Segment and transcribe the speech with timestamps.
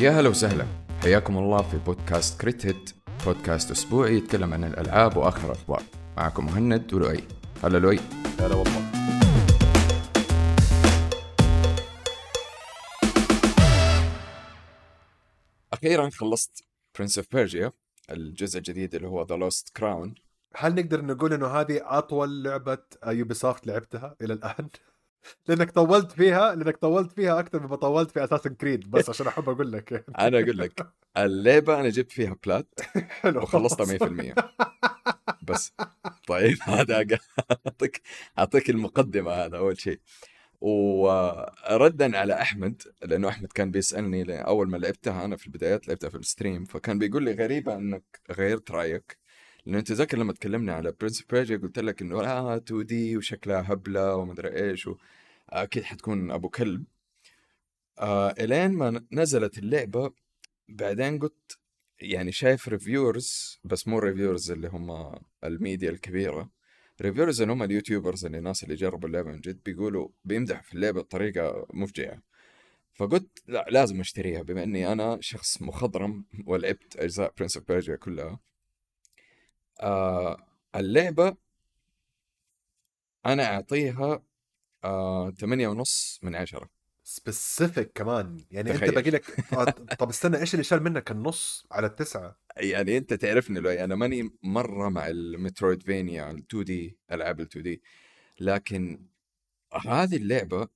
[0.00, 0.66] يا هلا وسهلا.
[1.02, 2.90] حياكم الله في بودكاست كريت هيت.
[3.26, 5.82] بودكاست أسبوعي يتكلم عن الألعاب وآخر الأخبار.
[6.16, 7.24] معكم مهند ولؤي.
[7.64, 8.00] هلا لؤي.
[8.40, 8.90] هلا والله.
[15.72, 16.64] أخيرا خلصت
[16.98, 17.72] Prince of Persia
[18.10, 20.14] الجزء الجديد اللي هو The Lost Crown
[20.56, 24.68] هل نقدر نقول إنه هذه أطول لعبة Ubisoft لعبتها إلى الآن؟
[25.48, 29.48] لأنك طولت فيها لأنك طولت فيها أكثر مما طولت في Assassin's Creed بس عشان أحب
[29.48, 29.92] أقول لك.
[29.92, 30.04] يعني.
[30.18, 32.80] أنا أقول لك اللعبة أنا جبت فيها plat
[33.20, 34.34] حلو وخلصتها 100%
[35.42, 35.72] بس.
[36.28, 37.06] طيب هذا
[37.66, 38.02] أعطيك
[38.38, 40.00] أعطيك المقدمة هذا أول شيء.
[40.60, 46.16] وردا على أحمد لأنه أحمد كان بيسألني أول ما لعبتها أنا في البدايات لعبتها في
[46.16, 49.19] ال stream فكان بيقول لي غريبة إنك غيرت رأيك.
[49.66, 54.16] لأنه أنت تذكر لما تكلمنا على Prince Persia قلت لك إنه لا 2D وشكلها هبلة
[54.16, 54.90] ومدري إيش
[55.50, 56.84] أكيد حتكون أبو كلب.
[57.98, 60.12] آه إلين ما نزلت اللعبة
[60.68, 61.58] بعدين قلت
[62.00, 66.50] يعني شايف reviewers بس مو reviewers اللي هم الميديا الكبيرة
[67.02, 70.74] reviewers اللي هم ال YouTubers اللي الناس اللي جربوا اللعبة من جد بيقولوا بيمدحوا في
[70.74, 72.22] اللعبة بطريقة مفجعة.
[72.94, 78.40] فقلت لا لازم أشتريها بما إني أنا شخص مخضرم ولعبت أجزاء Prince of كلها.
[79.80, 81.36] آه اللعبة
[83.26, 84.22] أنا أعطيها
[84.84, 86.70] آه 8 ونص من عشرة
[87.04, 88.94] specific كمان يعني أنت تخيل.
[88.94, 89.64] باقي لك آه،
[89.98, 94.30] طب استنى إيش اللي شال منك النص على التسعة؟ يعني أنت تعرفني لو أنا ماني
[94.42, 97.82] مرة مع ال Metroidvania ال 2D ألعاب ال 2D
[98.40, 99.06] لكن
[99.86, 100.68] هذه اللعبة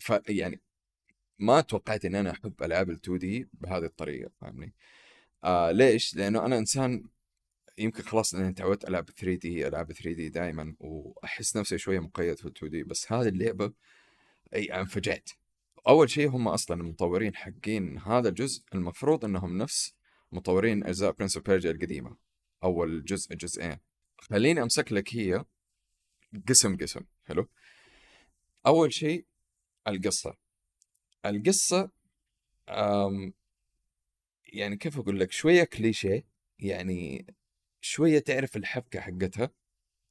[0.00, 0.60] ف يعني
[1.38, 4.74] ما توقعت ان أنا أحب ألعاب ال 2D بهذه الطريقة فاهمني؟
[5.44, 7.04] آه ليش؟ لأنه أنا إنسان
[7.78, 12.52] يمكن خلاص إني تعودت ألعب 3D العاب 3D دائما وأحس نفسي شوية مقيد في ال
[12.56, 13.72] 2D بس هذه اللعبة
[14.54, 15.30] أي أنفجعت.
[15.88, 19.94] أول شيء هم أصلا المطورين حقين هذا الجزء المفروض إنهم نفس
[20.32, 22.16] مطورين أجزاء Prince of القديمة.
[22.64, 23.78] أول جزء جزئين.
[24.18, 25.44] خليني أمسك لك هي
[26.48, 27.00] قسم قسم.
[27.24, 27.48] حلو؟
[28.66, 29.26] أول شيء
[29.88, 30.36] القصة.
[31.26, 31.90] القصة
[32.68, 33.32] أم
[34.46, 36.26] يعني كيف أقول لك شوية كليشيه.
[36.58, 37.26] يعني
[37.80, 39.50] شوية تعرف الحبكة حقتها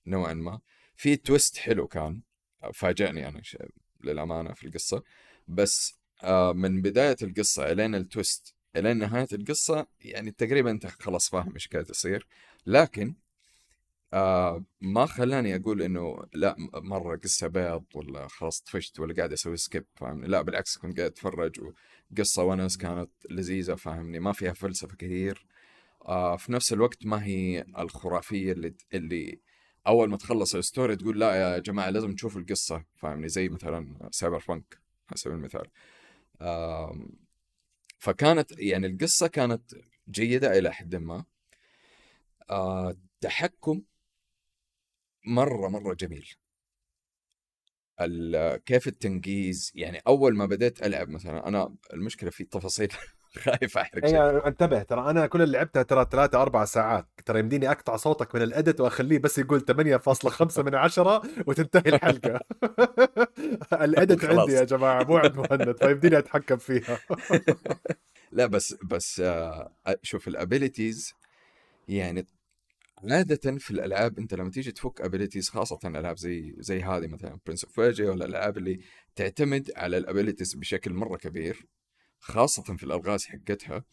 [0.07, 0.59] نوعا ما.
[0.95, 2.21] في twist حلو كان
[2.73, 3.41] فاجأني أنا
[4.03, 5.03] للأمانة في القصة.
[5.47, 11.29] بس آه، من بداية القصة إلين ال twist إلين نهاية القصة يعني تقريبا أنت خلاص
[11.29, 12.27] فاهم إيش قاعد يصير.
[12.65, 13.15] لكن
[14.13, 19.57] آه ما خلاني أقول إنه لا مرة قصة بيض ولا خلاص طفشت ولا قاعد أسوي
[19.57, 21.61] skip فاهمني؟ لا بالعكس كنت قاعد أتفرج
[22.11, 25.45] وقصة ونس كانت لذيذة فاهمني؟ ما فيها فلسفة كثير.
[26.37, 29.39] في نفس الوقت ما هي الخرافية اللي اللي
[29.87, 34.09] أول ما تخلص ال story تقول لا يا جماعة لازم تشوفوا القصة فاهمني؟ زي مثلا
[34.11, 35.67] Cyberpunk على سبيل المثال.
[37.99, 39.75] فكانت يعني القصة كانت
[40.09, 41.25] جيدة إلى حد ما.
[42.49, 43.81] آه تحكم
[45.25, 46.29] مرة مرة جميل.
[48.65, 52.89] كيف التنقيز؟ يعني أول ما بديت ألعب مثلا أنا المشكلة في تفاصيل
[53.43, 54.21] خايف أحرق شيء.
[54.21, 57.07] اي انتبه ترى أنا كل اللي لعبتها ترى ثلاثة أربع ساعات.
[57.25, 62.39] ترى يمديني أقطع صوتك من ال edit وأخليه بس يقول 8.5 من عشرة وتنتهي الحلقة.
[63.85, 64.25] ال edit.
[64.39, 66.99] عندي يا جماعة مو عند مهند فيمديني أتحكم فيها.
[68.31, 69.71] لا بس بس آه
[70.03, 71.13] شوف ال abilities
[71.87, 72.27] يعني
[73.03, 77.63] عادة في الألعاب أنت لما تيجي تفك abilities خاصة ألعاب زي زي هذه مثلا Prince
[77.63, 78.79] of ولا الألعاب اللي
[79.15, 81.65] تعتمد على ال abilities بشكل مرة كبير
[82.19, 83.83] خاصة في الألغاز حقتها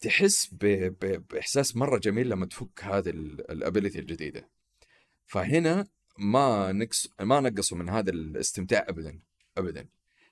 [0.00, 0.66] تحس ب...
[1.00, 1.26] ب...
[1.30, 4.50] بإحساس مرة جميل لما تفك هذه ال ability الجديدة.
[5.26, 5.86] فهنا
[6.18, 9.20] ما نقص ما نقصوا من هذا الاستمتاع ابدا
[9.58, 9.88] ابدا.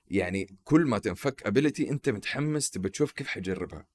[0.07, 3.87] يعني كل ما تنفك ability أنت متحمس تبي تشوف كيف حجربها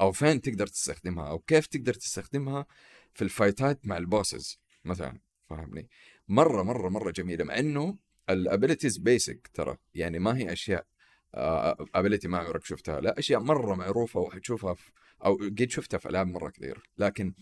[0.00, 2.66] أو فين تقدر تستخدمها أو كيف تقدر تستخدمها
[3.14, 5.18] في ال fightات مع ال bosses مثلا
[5.50, 5.88] فاهمني؟
[6.28, 7.98] مرة مرة مرة جميلة مع إنه
[8.30, 9.76] ال abilities basic ترى.
[9.94, 10.86] يعني ما هي أشياء
[11.34, 13.00] ability ما عمرك شفتها.
[13.00, 14.92] لا أشياء مرة معروفة وحتشوفها في
[15.24, 16.90] أو قد شفتها في ألعاب مرة كثير.
[16.98, 17.34] لكن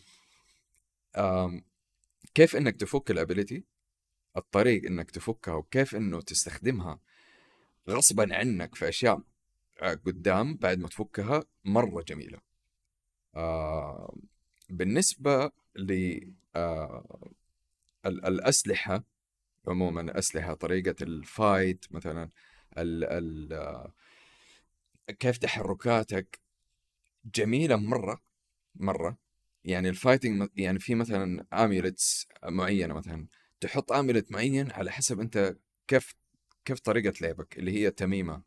[2.34, 3.64] كيف إنك تفك ال ability
[4.36, 7.00] الطريق إنك تفكها وكيف إنه تستخدمها
[7.88, 9.22] غصبا عنك في أشياء
[9.82, 12.38] آه، قدام بعد ما تفكها مرة جميلة.
[13.34, 14.14] آه
[14.70, 16.20] بالنسبة ل
[16.56, 17.30] آه
[18.06, 19.04] ال- الأسلحة
[19.68, 22.30] عموما أسلحة طريقة ال fight مثلا
[22.78, 23.52] ال ال
[25.18, 26.40] كيف تحركاتك
[27.36, 28.22] جميلة مرة
[28.74, 29.18] مرة.
[29.64, 33.28] يعني ال fighting يعني في مثلا amulets معينة مثلا
[33.60, 35.56] تحط amulet معين على حسب أنت
[35.88, 36.14] كيف
[36.64, 38.42] كيف طريقة لعبك اللي هي تميمه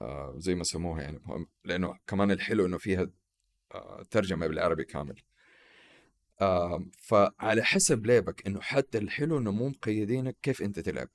[0.00, 1.20] آه زي ما سموها يعني
[1.64, 3.10] لأنه كمان الحلو إنه فيها
[3.74, 5.22] آه ترجمة بالعربي كامل.
[6.40, 11.08] آه فعلى حسب لعبك إنه حتى الحلو إنه مو مقيدينك كيف أنت تلعب.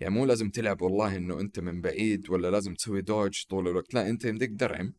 [0.00, 3.94] يعني مو لازم تلعب والله إنه أنت من بعيد ولا لازم تسوي dodge طول الوقت.
[3.94, 4.94] لا أنت يمديك درعم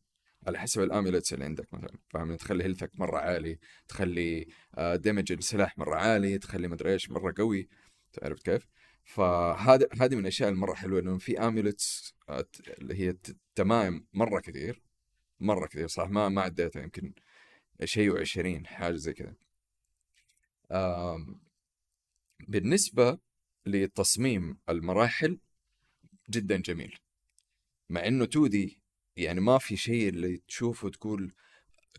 [0.48, 2.00] على حسب ال amulets اللي عندك مثلا.
[2.10, 4.48] فاهم تخلي health ك مرة عالي تخلي
[4.80, 7.70] damage السلاح مرة عالي تخلي مدري إيش مرة قوي.
[8.14, 8.68] تعرف كيف؟
[9.04, 12.14] فهذا هذه من الأشياء المرة حلوة إنه في amulets
[12.80, 13.16] اللي هي
[13.56, 14.82] تمايم مرة كثير
[15.40, 17.14] مرة كثير صح؟ ما ما عديتها يمكن
[17.84, 19.36] شيء و20 حاجة زي كذا.
[22.48, 23.20] بالنسبة
[23.66, 25.40] لتصميم المراحل
[26.30, 26.98] جدا جميل.
[27.90, 28.80] مع إنه 2 D
[29.18, 31.34] يعني ما في شيء اللي تشوفه تقول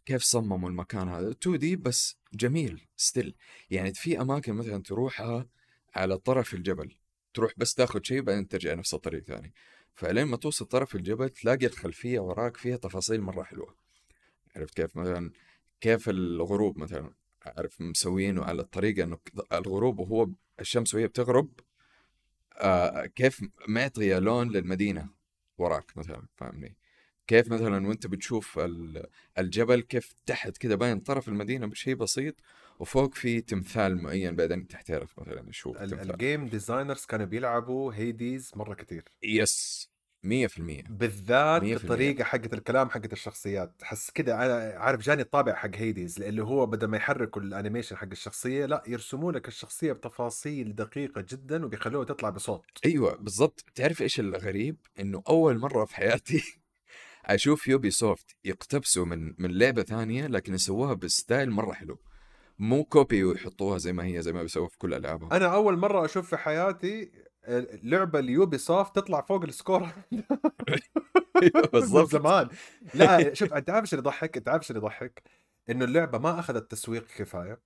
[0.04, 1.30] كيف صمموا المكان هذا.
[1.30, 3.37] 2 D بس جميل still
[3.70, 5.48] يعني في أماكن مثلا تروحها
[5.94, 6.96] على طرف الجبل.
[7.34, 9.54] تروح بس تاخذ شيء بعدين ترجع نفس الطريق ثاني
[9.94, 13.76] فلين ما توصل طرف الجبل تلاقي الخلفية وراك فيها تفاصيل مرة حلوة.
[14.56, 15.32] عرفت كيف؟ مثلا
[15.80, 17.14] كيف الغروب مثلا.
[17.56, 19.19] عارف مسوينه على الطريقة إنه
[19.52, 20.28] الغروب وهو
[20.60, 21.48] الشمس وهي بتغرب
[22.58, 25.08] آه كيف معطيه لون للمدينة
[25.58, 26.76] وراك مثلا فاهمني؟
[27.26, 28.60] كيف مثلا وأنت بتشوف
[29.38, 32.34] الجبل كيف تحت كده باين طرف المدينة بشيء بسيط
[32.78, 38.75] وفوق في تمثال معين بعدين تحترف مثلا شو ال game designers كانوا بيلعبوا Hades مرة
[38.75, 39.88] كثير yes
[40.24, 40.28] 100%
[40.90, 43.74] بالذات الطريقة حقت الكلام حقت الشخصيات.
[43.82, 47.96] حس كده أنا عارف جاني الطابع حق Hades لأنه هو بدل ما يحركوا ال animation
[47.96, 52.64] حق الشخصية لا يرسموا لك الشخصية بتفاصيل دقيقة جدا وبيخلوها تطلع بصوت.
[52.84, 53.64] أيوه بالضبط.
[53.74, 56.42] تعرف إيش الغريب؟ إنه أول مرة في حياتي
[57.26, 61.98] أشوف Ubisoft يقتبسوا من من لعبة ثانية لكن يسووها ب style مرة حلو.
[62.58, 66.04] مو copy ويحطوها زي ما هي زي ما بيسووا في كل العابهم أنا أول مرة
[66.04, 67.10] أشوف في حياتي
[67.82, 69.88] لعبة ل Ubisoft تطلع فوق ال score.
[71.43, 72.10] أيوة، بالضبط.
[72.10, 72.48] زمان.
[72.94, 75.22] لا شوف أنت عارف إيش اللي يضحك؟ أنت عارف إيش اللي يضحك؟
[75.70, 77.60] إنه اللعبة ما أخذت تسويق كفاية.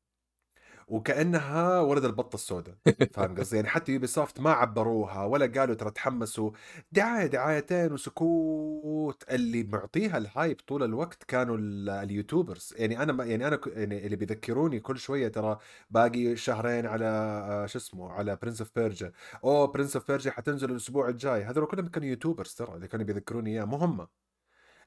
[0.91, 2.75] وكأنها ولد البطة السوداء
[3.15, 6.51] فاهم قصدي؟ يعني حتى Ubisoft ما عبروها ولا قالوا ترى تحمسوا.
[6.93, 9.25] دعاية دعايتين وسكوت.
[9.31, 11.57] اللي معطيها ال hype طول الوقت كانوا
[12.03, 15.59] ال YouTubers يعني أنا يعني أنا يعني اللي بيذكروني كل شوية ترى
[15.91, 19.12] باقي شهرين على آه، شو اسمه؟ على Prince of Persia
[19.45, 21.45] أوه Prince of Persia حتنزل الأسبوع الجاي.
[21.45, 24.07] هذول كلهم كانوا YouTubers ترى اللي كانوا بيذكروني إياه مو هم.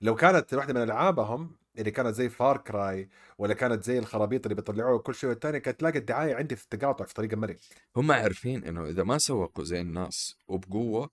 [0.02, 4.56] لو كانت واحدة من ألعابهم اللي كانت زي Far Cry ولا كانت زي الخرابيط اللي
[4.56, 7.60] بيطلعوها كل شوية والثانيه كانت تلاقي الدعاية عندي في التقاطع في طريق الملك
[7.96, 11.10] هم عارفين إنه إذا ما سوقوا زي الناس وبقوة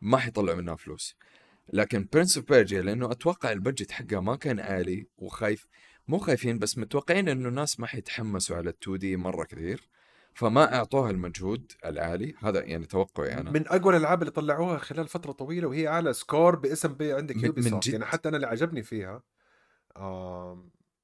[0.00, 1.16] ما حيطلعوا منها فلوس.
[1.72, 5.66] لكن Prince of Persia لأنه أتوقع ال budget حقها ما كان عالي وخايف
[6.08, 9.88] مو خايفين بس متوقعين إنه الناس ما حيتحمسوا على ال 2 D مرة كثير
[10.34, 12.34] فما أعطوها المجهود العالي.
[12.42, 13.50] هذا يعني توقعي أنا.
[13.50, 17.88] من أقوى الألعاب اللي طلعوها خلال فترة طويلة وهي أعلى score باسم بي عندك Ubisoft
[17.88, 19.22] يعني حتى أنا اللي عجبني فيها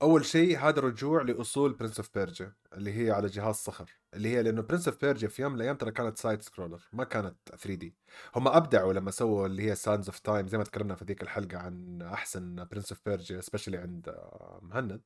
[0.02, 4.42] أول شيء هذا رجوع لأصول Prince of Persia اللي هي على جهاز صخر اللي هي
[4.42, 7.74] لأنه Prince of Persia في يوم من الأيام ترى كانت side scroller ما كانت 3
[7.74, 7.94] D
[8.36, 11.58] هم أبدعوا لما سووا اللي هي Sands of Time زي ما تكلمنا في ذيك الحلقة
[11.58, 15.02] عن أحسن Prince of Persia specially عند آه، مهند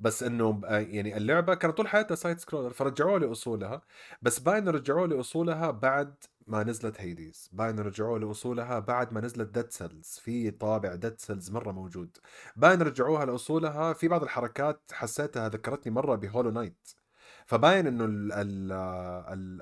[0.00, 3.82] بس إنه يعني اللعبة كانت طول حياتها side scroller فرجعوها لأصولها.
[4.22, 6.14] بس باين رجعوها لأصولها بعد
[6.46, 11.50] ما نزلت Hades باين رجعوها لأصولها بعد ما نزلت Dead Cells في طابع Dead Cells
[11.50, 12.16] مرة موجود.
[12.56, 16.88] باين رجعوها لأصولها في بعض الحركات حسيتها ذكرتني مرة ب Hollow Knight
[17.46, 18.04] فباين إنه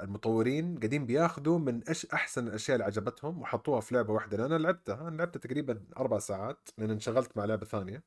[0.02, 4.46] المطورين قاعدين بياخذوا من إيش أحسن الأشياء اللي عجبتهم وحطوها في لعبة واحدة.
[4.46, 8.04] أنا لعبتها أنا لعبتها تقريبا أربع ساعات لأن انشغلت مع لعبة ثانية.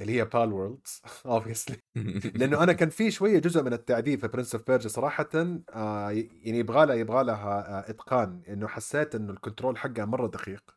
[0.00, 1.79] اللي هي Palworld obviously
[2.36, 6.58] لأنه أنا كان في شوية جزء من التعذيب في Prince of Persia صراحة آه يعني
[6.58, 10.76] يبغى لها يبغى لها آه إتقان إنه حسيت إنه ال control حقها مرة دقيق.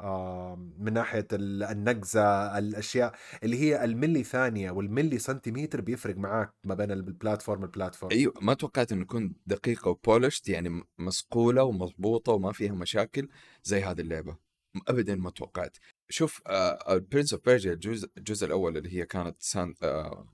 [0.00, 6.90] آه من ناحية النقزة الأشياء اللي هي الملي ثانية والملي سنتيمتر بيفرق معاك ما بين
[6.90, 8.12] ال platform وال platform.
[8.12, 13.28] أيوه ما توقعت إنه تكون دقيقه و polished يعني مصقوله ومضبوطة وما فيها مشاكل
[13.64, 14.45] زي هذه اللعبة.
[14.88, 15.76] ابدا ما توقعت
[16.08, 16.42] شوف
[16.88, 20.28] Prince of Persia الجزء الجزء الأول اللي هي كانت Sands آه،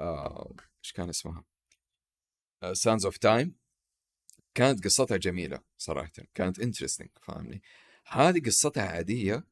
[0.00, 1.44] آه، إيش كان اسمها؟
[2.72, 3.54] Sands of Time
[4.54, 7.62] كانت قصتها جميلة صراحة كانت interesting فاهمني؟
[8.06, 9.44] هذه قصتها عادية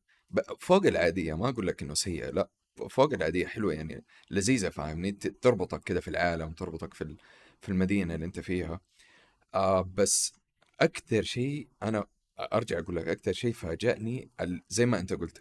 [0.61, 2.51] فوق العادية ما أقول لك إنه سيئة لا
[2.91, 7.17] فوق العادية حلوة يعني لذيذة فاهمني؟ تربطك كده في العالم تربطك في
[7.61, 8.81] في المدينة اللي أنت فيها
[9.55, 10.33] آه بس
[10.81, 12.07] أكثر شيء أنا
[12.53, 14.31] أرجع أقول لك أكثر شيء فاجأني
[14.69, 15.41] زي ما أنت قلت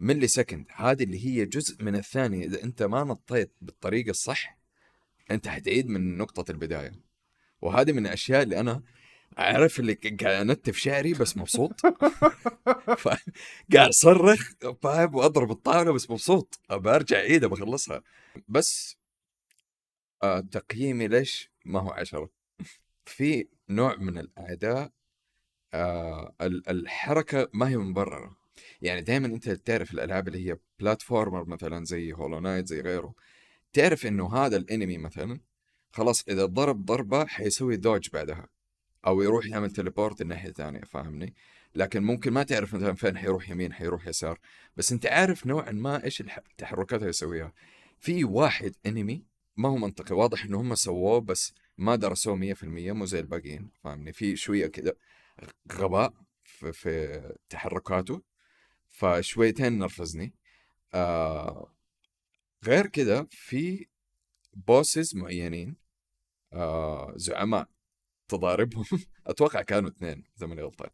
[0.00, 4.58] الملي سكند هذه اللي هي جزء من الثانية إذا أنت ما نطيت بالطريقة الصح
[5.30, 6.92] أنت حتعيد من نقطة البداية.
[7.62, 8.82] وهذه من الأشياء اللي أنا
[9.36, 11.80] عارف اللي قاعد أنتف شعري بس مبسوط.
[13.72, 14.50] قاعد أصرخ
[14.82, 16.60] فاهم وأضرب الطاولة بس مبسوط.
[16.70, 18.02] أبى أرجع اعيدها بخلصها
[18.48, 18.96] بس
[20.22, 22.30] آه تقييمي ليش؟ ما هو عشرة.
[23.06, 24.92] في نوع من الاعداء
[25.76, 28.36] آه ال- الحركة ما هي مبرره
[28.82, 33.14] يعني دائما أنت تعرف الألعاب اللي هي platformer مثلا زي Hollow Knight زي غيره
[33.72, 35.40] تعرف إنه هذا ال enemy مثلا
[35.92, 38.48] خلاص إذا ضرب ضربة حيسوي dodge بعدها
[39.06, 41.34] أو يروح يعمل teleport الناحية الثانية فاهمني؟
[41.74, 44.38] لكن ممكن ما تعرف مثلا فين حيروح يمين حيروح يسار
[44.76, 47.52] بس أنت عارف نوعا ما إيش التحركات اللي يسويها.
[47.98, 49.24] في واحد أنمي
[49.56, 54.12] ما هو منطقي واضح إنه هم سووه بس ما درسوه 100% مو زي الباقيين فاهمني؟
[54.12, 54.92] في شوية كذا
[55.72, 56.14] غباء
[56.44, 58.22] في, في تحركاته
[58.88, 60.34] فشويتين نرفزني.
[60.94, 61.72] آه
[62.64, 63.86] غير كذا في
[64.54, 65.76] بوسز معينين
[66.52, 67.68] آه زعماء
[68.28, 68.84] تضاربهم.
[69.26, 70.90] أتوقع كانوا اثنين إذا ماني غلطان.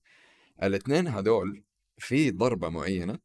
[0.63, 1.65] الاثنين هذول
[1.99, 3.19] في ضربة معينة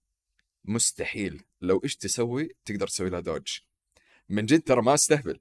[0.66, 3.60] مستحيل لو إيش تسوي تقدر تسوي لها دوج
[4.30, 5.40] من جد ترى ما أستهبل.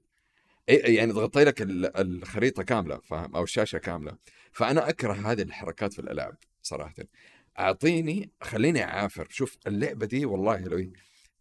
[0.67, 4.17] يعني تغطي لك ال- الخريطة كاملة فاهم؟ أو الشاشة كاملة.
[4.51, 6.95] فأنا أكره هذه الحركات في الألعاب صراحة.
[7.59, 9.27] أعطيني خليني أعافر.
[9.29, 10.91] شوف اللعبة دي والله لو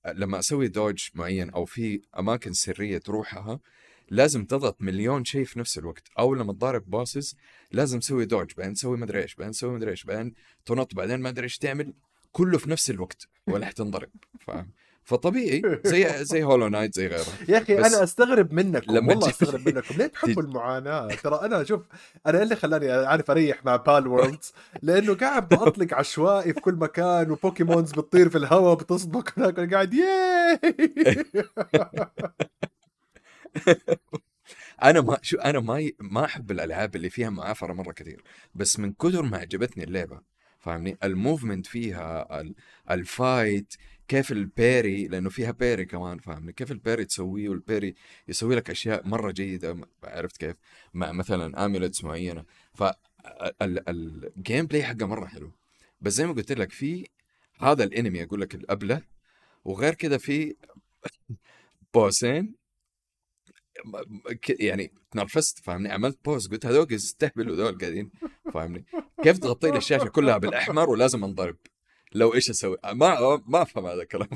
[0.06, 3.61] لما أسوي دوج معين أو في أماكن سرية تروحها
[4.11, 6.09] لازم تضغط مليون شيء في نفس الوقت.
[6.18, 7.37] أو لما تضارب bosses
[7.73, 8.53] لازم تسوي dodge.
[8.56, 11.95] بعدين تسوي مدري إيش بعدين تسوي مدري إيش بعدين تنط بعدين ما أدري إيش تعمل.
[12.33, 14.71] كله في نفس الوقت ولا حتنضرب فاهم؟
[15.07, 15.63] فطبيعي.
[15.85, 19.95] زي زي Hollow Knight زي غيره يا أخي أنا أستغرب منكم لما والله أستغرب منكم
[19.97, 21.83] ليه تحبوا المعاناة؟ ترى أنا شوف
[22.27, 27.37] أنا اللي خلاني عارف أريح مع Palworlds لأنه قاعد بأطلق عشوائي في كل مكان و
[27.37, 30.61] Pokemons بتطير في الهواء بتصدق هناك قاعد yay
[34.83, 35.91] أنا ما شو أنا ما.
[36.01, 38.23] ما أحب الألعاب اللي فيها معافرة مرة كثير.
[38.55, 40.21] بس من كثر ما عجبتني اللعبة
[40.59, 42.55] فاهمني؟ ال movement فيها ال...
[42.91, 43.75] ال fight
[44.09, 47.95] كيف ال parry لأنه فيها parry كمان فاهمني؟ كيف ال parry تسويه وال parry
[48.29, 50.57] يسوي لك أشياء مرة جيدة عرفت كيف
[50.95, 52.45] مع مثلا amulets معينة.
[52.75, 52.85] ف
[53.62, 55.53] ال gameplay حقه مرة حلو.
[56.01, 57.07] بس زي ما قلت لك في
[57.61, 59.03] هذا ال enemy أقول لك الابله
[59.65, 60.57] وغير كذا في
[61.95, 62.55] boss ين
[64.49, 68.11] يعني تنرفزت فاهمني؟ عملت pause قلت هذول يستهبلوا ذول قاعدين
[68.55, 68.85] فاهمني؟
[69.23, 71.57] كيف تغطي لي الشاشة كلها بالأحمر ولازم أنضرب؟
[72.17, 74.29] لو إيش أسوي؟ ما ما أفهم هذا الكلام.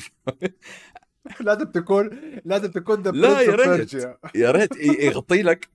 [1.41, 2.11] لازم تكون
[2.45, 3.95] لازم تكون لا يا ريت.
[4.35, 4.77] يا ريت.
[5.07, 5.69] يغطي لك.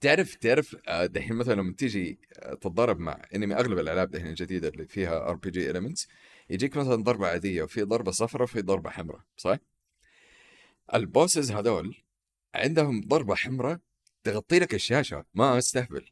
[0.00, 4.68] تعرف تعرف آه، دحين مثلا لما تيجي آه، تتضارب مع enemy أغلب الألعاب دحين الجديدة
[4.68, 6.08] اللي فيها RPG elements
[6.50, 9.58] يجيك مثلا ضربة عادية وفي ضربة صفراء وفي ضربة حمراء صح؟
[10.94, 11.96] البوسز هذول
[12.54, 13.78] عندهم ضربة حمراء
[14.24, 16.10] تغطي لك الشاشة ما أستهبل.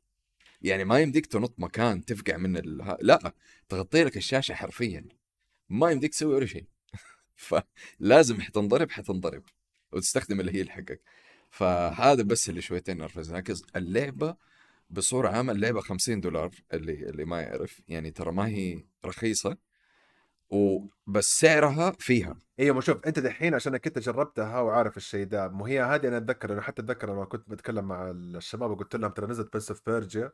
[0.62, 2.96] يعني ما يمديك تنط مكان تفقع من ال...
[3.00, 3.34] لا
[3.68, 5.08] تغطي لك الشاشة حرفيا.
[5.68, 6.66] ما يمديك تسوي ولا شيء.
[8.00, 9.42] فلازم حتنضرب حتنضرب.
[9.92, 11.00] وتستخدم اللي هي حقك
[11.50, 14.36] فهذا بس اللي شويتين نرفزني لكن اللعبة
[14.90, 17.82] بصورة عامة اللعبة 50 دولار اللي اللي ما يعرف.
[17.88, 19.56] يعني ترى ما هي رخيصة.
[20.50, 22.36] وبس سعرها فيها.
[22.60, 26.16] أيوه ما شوف أنت دحين عشانك انت جربتها وعارف الشيء ده مو هي هذه أنا
[26.16, 29.82] أتذكر أنا حتى أتذكر لما كنت بتكلم مع الشباب وقلت لهم ترى نزلت Prince of
[29.86, 30.32] Persia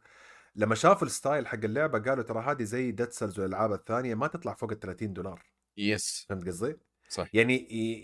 [0.57, 4.27] لما شافوا ال style حق اللعبة قالوا ترى هذه زي Dead Cells والألعاب الثانية ما
[4.27, 5.43] تطلع فوق ال 30 دولار.
[5.77, 6.77] yes فهمت قصدي؟
[7.09, 7.57] صح يعني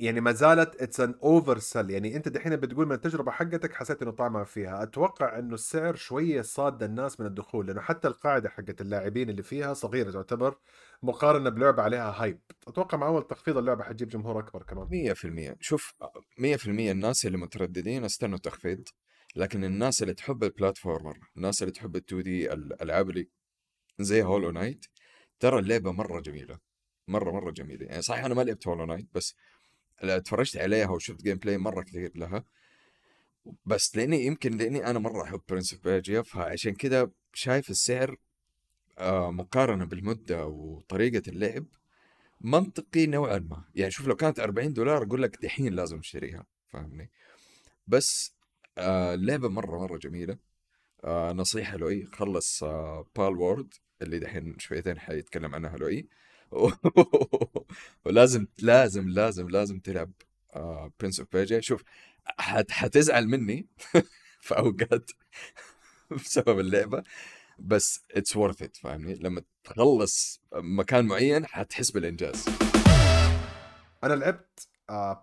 [0.04, 4.10] يعني ما زالت it's an oversell يعني أنت دحين بتقول من التجربة حقتك حسيت إنه
[4.10, 4.82] طعمها فيها.
[4.82, 9.74] أتوقع إنه السعر شوية صاد الناس من الدخول لأنه حتى القاعدة حقت اللاعبين اللي فيها
[9.74, 10.58] صغيرة تعتبر
[11.02, 14.88] مقارنة بلعبة عليها hype أتوقع مع أول تخفيض اللعبة حتجيب جمهور أكبر كمان.
[14.88, 15.94] 100% شوف
[16.38, 18.88] 100% الناس اللي مترددين استنوا التخفيض
[19.36, 23.28] لكن الناس اللي تحب ال platformer الناس اللي تحب ال 2D الالعاب اللي
[24.00, 24.84] زي Hollow Knight
[25.40, 26.71] ترى اللعبة مرة جميلة.
[27.08, 27.86] مرة مرة جميلة.
[27.86, 29.34] يعني صحيح أنا ما لعبت Hollow Knight بس
[30.00, 32.44] اتفرجت عليها وشفت gameplay مرة كثير لها.
[33.66, 38.16] بس لأني يمكن لأني أنا مرة أحب Prince of Persia فعشان كذا شايف السعر
[38.98, 41.64] آه مقارنة بالمدة وطريقة اللعب
[42.40, 43.64] منطقي نوعا ما.
[43.74, 47.10] يعني شوف لو كانت 40 دولار أقول لك دحين لازم أشتريها فاهمني؟
[47.86, 48.34] بس
[48.78, 50.38] آه اللعبة مرة مرة جميلة.
[51.04, 52.64] آه نصيحة لؤي خلص
[53.16, 56.08] Palworld اللي دحين شويتين حيتكلم عنها لؤي.
[58.04, 60.10] ولازم لازم لازم لازم تلعب
[61.00, 61.82] Prince of Persia شوف
[62.38, 63.66] حت حتزعل مني
[64.40, 65.10] في أوقات
[66.10, 67.02] بسبب اللعبة
[67.58, 72.44] بس it's worth it فاهمني؟ لما تخلص مكان معين حتحس بالإنجاز.
[74.04, 74.68] أنا لعبت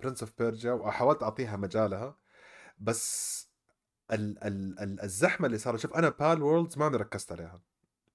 [0.02, 2.18] Prince of Persia وحاولت أعطيها مجالها
[2.80, 3.40] بس
[4.12, 7.62] ال ال ال الزحمة اللي صارت شوف أنا Palworlds ما عمري ركزت عليها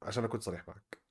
[0.03, 1.04] عشان أكون صريح معك.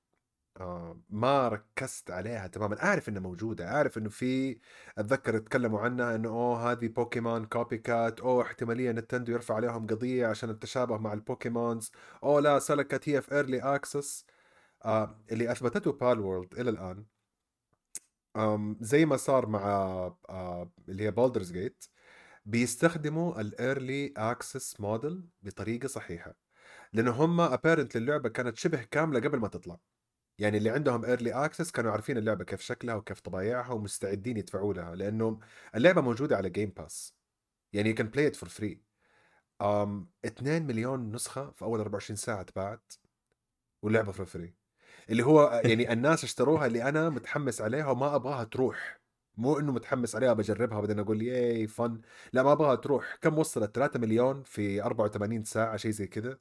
[1.10, 2.82] ما ركزت عليها تماما.
[2.82, 4.58] أعرف إنها موجودة أعرف إنه في
[4.98, 10.50] أتذكر تكلموا عنها إنه أوه هذه Pokemon copycat أوه احتمالية Nintendo يرفع عليهم قضية عشان
[10.50, 11.92] التشابه مع ال Pokemons
[12.22, 14.26] أوه لا سلكت هي في early access
[14.84, 17.06] آه اللي أثبتته بال وورلد إلى الآن
[18.36, 19.60] آم زي ما صار مع
[20.28, 21.84] آه اللي هي Baldur's Gate
[22.46, 26.34] بيستخدموا ال early access model بطريقة صحيحة
[26.92, 29.78] لأنه هم apparently اللعبة كانت شبه كاملة قبل ما تطلع.
[30.38, 34.94] يعني اللي عندهم early access كانوا عارفين اللعبة كيف شكلها وكيف طبايعها ومستعدين يدفعوا لها
[34.94, 35.40] لأنه
[35.74, 37.16] اللعبة موجودة على Game Pass
[37.72, 38.82] يعني you can play it for free
[39.64, 42.92] um 2 مليون نسخة في أول 24 ساعة تباعت
[43.82, 44.56] واللعبة for free
[45.10, 49.00] اللي هو يعني الناس اشتروها اللي أنا متحمس عليها وما أبغاها تروح.
[49.36, 52.00] مو إنه متحمس عليها بجربها بعدين أقول yay fun
[52.32, 53.16] لا ما أبغاها تروح.
[53.22, 56.38] كم وصلت؟ 3 مليون في 84 ساعة شيء زي كذا.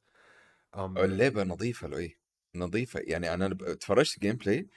[0.97, 2.17] اللعبة نظيفة لؤي.
[2.55, 2.99] نظيفة.
[3.03, 4.67] يعني أنا تفرجت gameplay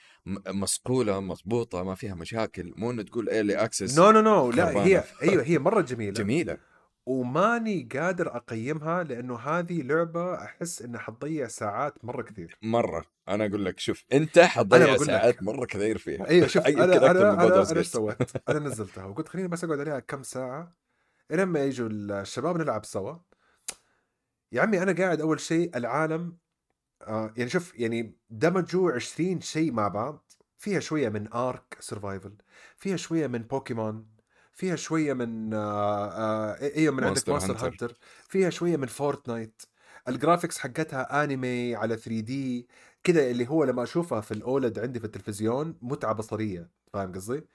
[0.48, 5.04] مصقوله مضبوطة ما فيها مشاكل مو إنه تقول early access no no no لا هي
[5.22, 6.12] أيوه هي مرة جميلة.
[6.12, 6.58] جميلة.
[7.06, 12.58] وماني قادر أقيمها لأنه هذه لعبة أحس إنها حتضيع ساعات مرة كثير.
[12.62, 13.04] مرة.
[13.28, 16.28] أنا أقول لك شوف أنت حتضيع ساعات مرة كثير فيها.
[16.28, 18.18] أيوه شوف أنا أنا أنا, أنا إيش سويت؟
[18.50, 19.04] أنا نزلتها.
[19.04, 20.76] وقلت خليني بس أقعد عليها كم ساعة
[21.30, 23.14] لما يجوا الشباب نلعب سوا.
[24.52, 26.36] يا عمي أنا قاعد أول شيء العالم
[27.02, 32.36] آه يعني شوف يعني دمجوا 20 شيء مع بعض فيها شوية من Ark Survival
[32.76, 34.16] فيها شوية من بوكيمون
[34.52, 37.94] فيها شوية من آه آه أيوه من عندك Monster Hunter.
[38.28, 39.62] فيها شوية من Fortnite.
[40.08, 42.68] ال graphics حقتها انمي على 3D
[43.04, 47.48] كده اللي هو لما أشوفها في ال OLED عندي في التلفزيون متعة بصرية فاهم قصدي؟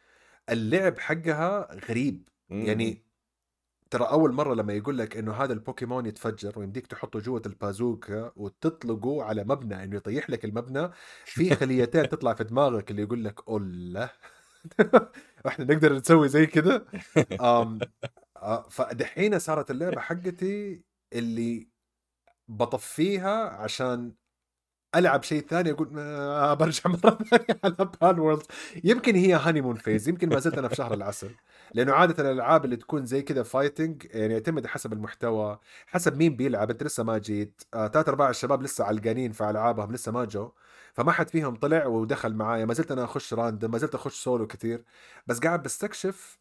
[0.50, 2.29] اللعب حقها غريب
[2.60, 3.05] يعني
[3.91, 9.24] ترى أول مرة لما يقول لك إنه هذا البوكيمون يتفجر ويمديك تحطه جوة البازوكا وتطلقه
[9.24, 10.89] على مبنى إنه يطيح لك المبنى
[11.25, 14.10] في خليتين تطلع في دماغك اللي يقول لك الله
[15.47, 16.86] إحنا نقدر نسوي زي كذا
[17.41, 21.69] آه، فدحين صارت اللعبة حقتي اللي
[22.47, 24.13] بطفيها عشان
[24.95, 28.43] ألعب شيء ثاني أقول آه برجع مرة ثانية على Palworld
[28.84, 31.36] يمكن هي honeymoon phase يمكن ما زلت أنا في شهر العسل.
[31.73, 36.69] لأنه عادة الألعاب اللي تكون زي كذا fighting يعني يعتمد حسب المحتوى حسب مين بيلعب
[36.71, 37.62] أنت لسه ما جيت.
[37.73, 40.51] آه ثلاث أرباع الشباب لسه علقانين في ألعابهم لسه ما جو.
[40.93, 42.65] فما حد فيهم طلع ودخل معايا.
[42.65, 44.84] ما زلت أنا أخش random ما زلت أخش سولو كثير
[45.27, 46.39] بس قاعد بستكشف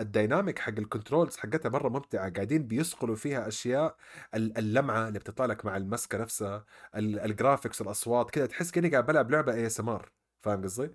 [0.00, 2.30] ال dynamic حق ال controls حقتها مرة ممتعة.
[2.30, 3.96] قاعدين بيسقلوا فيها أشياء
[4.34, 6.64] اللمعة اللي بتطلع لك مع المسكة نفسها
[6.96, 10.90] ال graphics الأصوات كذا تحس كأني قاعد بلعب لعبة ASMR فاهم قصدي؟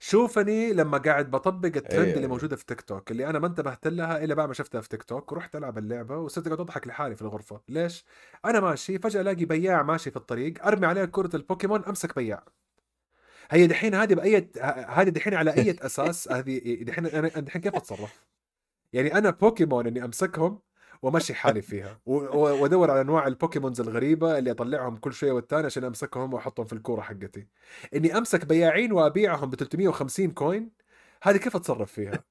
[0.00, 4.24] شوفني لما قاعد بطبق الترند اللي موجودة في تيك توك اللي أنا ما انتبهت لها
[4.24, 7.22] إلا بعد ما شفتها في تيك توك ورحت ألعب اللعبة وصرت قاعد أضحك لحالي في
[7.22, 7.60] الغرفة.
[7.68, 8.04] ليش؟
[8.44, 12.44] أنا ماشي فجأة ألاقي بياع ماشي في الطريق أرمي عليه كرة البوكيمون أمسك بياع.
[13.50, 14.50] هي دحين هذه باي
[14.88, 18.26] هذه دحين على اي أساس هذه دحين أنا دحين كيف أتصرف؟
[18.92, 20.58] يعني أنا بوكيمون إني أمسكهم
[21.02, 25.84] وامشي حالي فيها وأدور على أنواع ال Pokemons الغريبة اللي أطلعهم كل شوية والثاني عشان
[25.84, 27.46] أمسكهم وأحطهم في الكورة حقتي.
[27.94, 30.70] إني أمسك بياعين وأبيعهم ب 350 coin
[31.22, 32.24] هذه كيف أتصرف فيها؟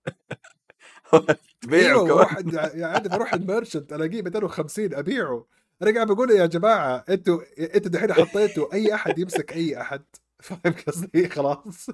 [1.61, 5.45] تبيعه أيوة واحد يعني بروح ال merchant ألاقيه 250 أبيعه.
[5.81, 10.03] أنا قاعد بقول يا جماعة أنتوا أنتوا دحين حطيتوا أي أحد يمسك أي أحد؟
[10.39, 11.89] فاهم قصدي؟ خلاص.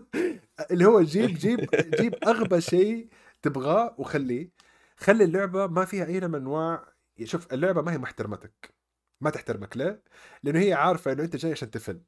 [0.72, 3.10] اللي هو جيب جيب جيب أغبى شيء
[3.42, 4.52] تبغاه وخليه.
[4.98, 8.74] خلي اللعبة ما فيها أي من أنواع شوف اللعبة ما هي محترمتك.
[9.22, 9.78] ما تحترمك.
[9.78, 10.04] ليه؟
[10.44, 12.02] لأنه هي عارفة إنه أنت جاي عشان تفل.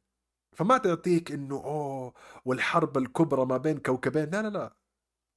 [0.53, 2.13] فما تعطيك إنه أوه
[2.45, 4.29] والحرب الكبرى ما بين كوكبين.
[4.29, 4.75] لا لا لا.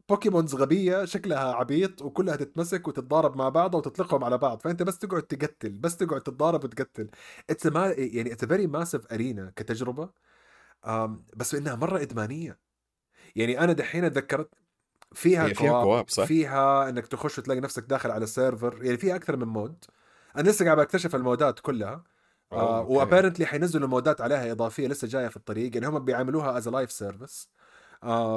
[0.08, 4.60] Pokemons غبية شكلها عبيط وكلها تتمسك وتتضارب مع بعض وتطلقهم على بعض.
[4.62, 7.10] فأنت بس تقعد تقتل بس تقعد تتضارب وتقتل.
[7.50, 10.10] it's ما يعني it's very massive arena كتجربة.
[11.36, 12.58] بس إنها مرة إدمانية.
[13.36, 14.54] يعني أنا دحين تذكرت
[15.12, 19.36] فيها فيها كواب صح؟ فيها إنك تخش وتلاقي نفسك داخل على server يعني فيها أكثر
[19.36, 19.84] من mode.
[20.36, 22.04] أنا لسه قاعد اكتشف ال mode ات كلها
[22.52, 26.58] آه و apparently حينزلوا mode ات عليها إضافية لسه جاية في الطريق يعني هم بيعملوها
[26.58, 27.48] as live service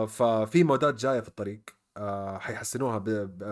[0.08, 1.62] ففي mode ات جاية في الطريق.
[1.98, 3.00] آه حيحسنوها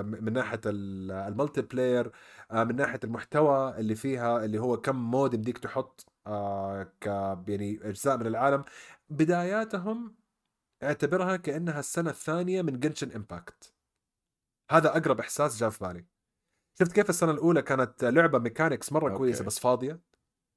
[0.03, 2.11] من ناحية ال multiplayer
[2.51, 6.05] آه من ناحية المحتوى اللي فيها اللي هو كم mode يمديك تحط.
[7.01, 7.05] ك
[7.47, 8.63] يعني أجزاء من العالم.
[9.09, 10.15] بداياتهم
[10.83, 13.73] أعتبرها كأنها السنة الثانية من Genshin Impact
[14.71, 16.05] هذا أقرب إحساس جاء في بالي.
[16.79, 19.17] شفت كيف السنة الأولى كانت لعبة mechanics مرة okay.
[19.17, 19.99] كويسه بس فاضية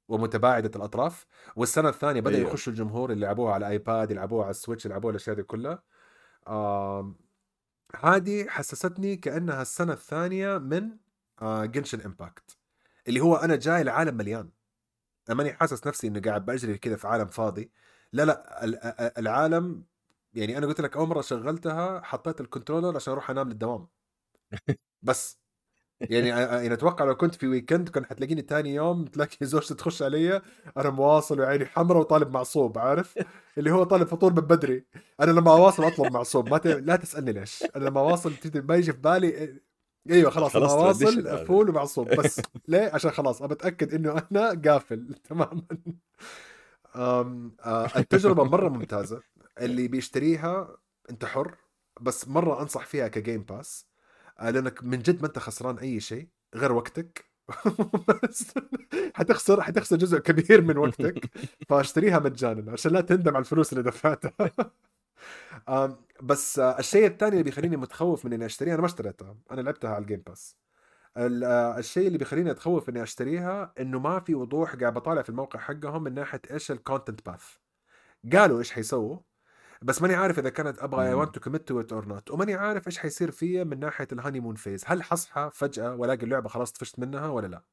[0.07, 2.49] ومتباعدة الأطراف والسنة الثانية بدا أيوه.
[2.49, 5.83] يخشوا الجمهور اللي لعبوها على iPad يلعبوها على ال Switch يلعبوها الأشياء دي كلها.
[6.47, 7.15] آه
[7.99, 10.97] هذه حسستني كأنها السنة الثانية من
[11.41, 12.57] آه Genshin Impact
[13.07, 14.49] اللي هو أنا جاي العالم مليان.
[15.29, 17.71] ماني حاسس نفسي انه قاعد بجري كذا في عالم فاضي.
[18.13, 19.83] لا لا ال- ال- العالم
[20.33, 23.87] يعني أنا قلت لك أول مرة شغلتها حطيت ال controller عشان أروح أنام للدوام.
[25.01, 25.41] بس.
[26.09, 30.03] يعني أ- يعني أتوقع لو كنت في weekend كان حتلاقيني تاني يوم تلاقي زوجتي تخش
[30.03, 30.41] علي
[30.77, 33.19] أنا مواصل وعيني حمراء وطالب معصوب عارف؟
[33.57, 34.85] اللي هو طالب فطور من بدري.
[35.21, 36.67] أنا لما أواصل أطلب معصوب ما ت...
[36.67, 37.69] لا تسألني ليش.
[37.75, 39.61] أنا لما أواصل ما يجي في بالي
[40.09, 41.43] أيوه خلاص خلاص tradition هذا.
[41.45, 45.61] فول ومعصوب بس ليه؟ عشان خلاص ابى اتاكد إنه أنا قافل تماما.
[46.95, 49.21] آه، التجربة مرة ممتازة.
[49.61, 50.77] اللي بيشتريها
[51.09, 51.55] أنت حر
[52.01, 53.87] بس مرة أنصح فيها ك Game Pass
[54.39, 57.31] آه، لأنك من جد ما أنت خسران أي شيء غير وقتك.
[59.15, 61.29] حتخسر حتخسر جزء كبير من وقتك.
[61.69, 64.33] فاشتريها مجانا عشان لا تندم على الفلوس اللي دفعتها.
[66.21, 70.01] بس الشيء الثاني اللي بيخليني متخوف من إني أشتريها أنا ما اشتريتها أنا لعبتها على
[70.01, 70.57] ال Game Pass
[71.17, 75.59] آه، الشيء اللي بيخليني أتخوف إني أشتريها إنه ما في وضوح قاعد بطالع في الموقع
[75.59, 77.43] حقهم من ناحية إيش ال content path
[78.33, 79.19] قالوا إيش حيسووا
[79.81, 81.13] بس ماني عارف إذا كانت أبغى I.
[81.13, 84.39] want to commit to it or not وماني عارف إيش حيصير فيا من ناحية ال
[84.39, 87.63] honeymoon phase هل حصحى فجأة وألاقي اللعبة خلاص طفشت منها ولا لا؟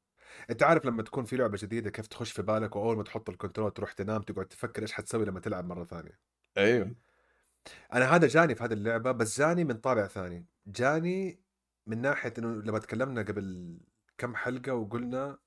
[0.50, 3.35] أنت عارف لما تكون في لعبة جديدة كيف تخش في بالك وأول ما تحط ال
[3.35, 6.18] control تروح تنام تقعد تفكر إيش حتسوي لما تلعب مرة ثانية؟
[6.58, 6.94] أيوه.
[7.92, 10.46] أنا هذا جاني في هذه اللعبة بس جاني من طابع ثاني.
[10.66, 11.40] جاني
[11.86, 13.78] من ناحية إنه لما تكلمنا قبل
[14.18, 15.38] كم حلقة وقلنا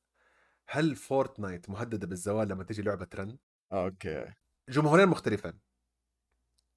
[0.68, 3.40] هل Fortnite مهددة بالزوال لما تجي لعبة trend
[3.72, 4.34] okay.
[4.70, 5.60] جمهورين مختلفين.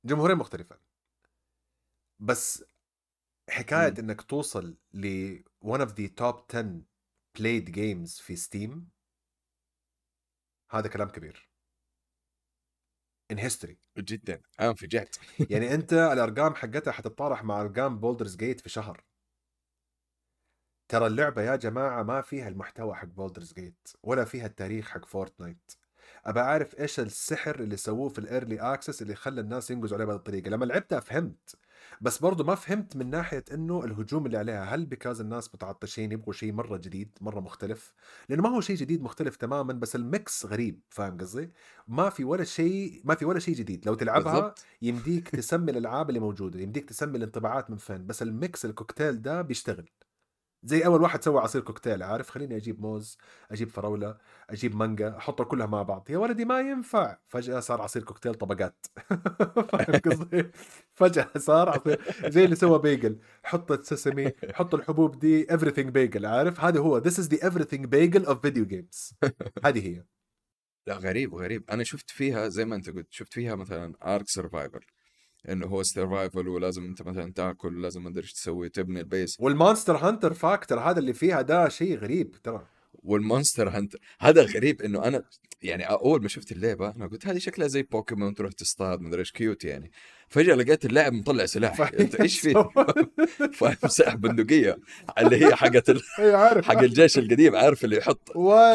[0.04, 0.78] جمهورين مختلفين.
[2.18, 2.64] بس
[3.50, 3.96] حكاية مم.
[3.98, 6.82] إنك توصل ل one of the top 10
[7.38, 8.88] played games في Steam
[10.70, 11.53] هذا كلام كبير.
[13.34, 13.76] In history.
[13.98, 14.40] جدا.
[14.60, 15.16] أنا انفجعت.
[15.50, 19.04] يعني أنت الأرقام حقتها حتتطارح مع أرقام Baldur's Gate في شهر.
[20.88, 25.72] ترى اللعبة يا جماعة ما فيها المحتوى حق Baldur's Gate ولا فيها التاريخ حق Fortnite
[26.26, 30.06] أبى أعرف إيش السحر اللي سووه في ال early access اللي خلى الناس ينقزوا عليها
[30.06, 30.50] بهذه الطريقة.
[30.50, 31.54] لما لعبتها فهمت.
[32.00, 36.32] بس برضو ما فهمت من ناحية إنه الهجوم اللي عليها هل because الناس متعطشين يبغوا
[36.32, 37.94] شيء مرة جديد مرة مختلف؟
[38.28, 41.52] لأنه ما هو شيء جديد مختلف تماما بس ال mix غريب فاهم قصدي؟
[41.88, 43.86] ما في ولا شيء ما في ولا شيء جديد.
[43.86, 48.64] لو تلعبها يمديك تسمي الألعاب اللي موجودة يمديك تسمي الانطباعات من فين بس ال mix
[48.64, 49.88] الكوكتيل ده بيشتغل.
[50.64, 53.18] زي أول واحد سوى عصير كوكتيل عارف؟ خليني أجيب موز
[53.50, 54.16] أجيب فراولة
[54.50, 56.10] أجيب مانجا احطها كلها مع بعض.
[56.10, 57.18] يا ولدي ما ينفع.
[57.28, 58.86] فجأة صار عصير كوكتيل طبقات.
[59.72, 60.50] فاهم قصدي؟
[60.92, 62.00] فجأة صار عصير
[62.30, 63.18] زي اللي سوى bagel.
[63.42, 67.00] حط السمسم حط الحبوب دي everything bagel عارف؟ هذا هو.
[67.02, 69.14] This is the everything bagel of video games.
[69.64, 70.04] هذه هي.
[70.86, 71.70] لا غريب غريب.
[71.70, 74.80] أنا شفت فيها زي ما أنت قلت شفت فيها مثلا Ark Survival
[75.48, 79.36] إنه هو survival ولازم أنت مثلا تأكل لازم ما أدري إيش تسوي تبني ال base.
[79.40, 82.73] وال Monster Hunter factor هذا اللي فيها ده شيء غريب ترى.
[83.04, 85.24] وال Monster Hunter هذا غريب إنه أنا
[85.62, 89.20] يعني أول ما شفت اللعبة أنا قلت هذه شكلها زي بوكيمون تروح تصطاد ما أدري
[89.20, 89.90] إيش cute يعني.
[90.28, 91.92] فجأة لقيت اللاعب مطلع سلاح.
[92.00, 92.54] أنت إيش فيه؟
[93.58, 94.78] فاهم سلاح بندقية
[95.18, 96.00] اللي هي حقت ال...
[96.18, 96.64] عارف.
[96.64, 98.30] حق الجيش القديم عارف اللي يحط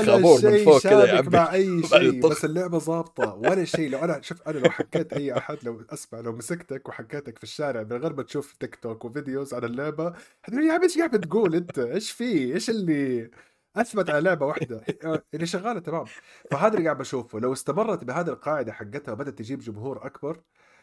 [0.06, 1.38] خابور من فوق كذا يعبي.
[1.38, 2.28] مع أي شيء.
[2.28, 3.90] بس اللعبة ظابطة ولا شيء.
[3.90, 7.84] لو أنا شوف أنا لو حكيت أي أحد لو أسمع لو مسكتك وحكيتك في الشارع
[7.84, 10.14] من غير ما تشوف تيك توك وفيديوز عن اللعبة
[10.44, 13.30] حتقول يا عم إيش قاعد بتقول أنت إيش في؟ إيش اللي
[13.76, 14.86] أثبت على لعبة واحدة.
[15.34, 16.06] اللي شغالة تمام.
[16.52, 17.40] فهذا اللي قاعد بشوفه.
[17.40, 20.42] لو استمرت بهذه القاعدة حقتها وبدأت تجيب جمهور أكبر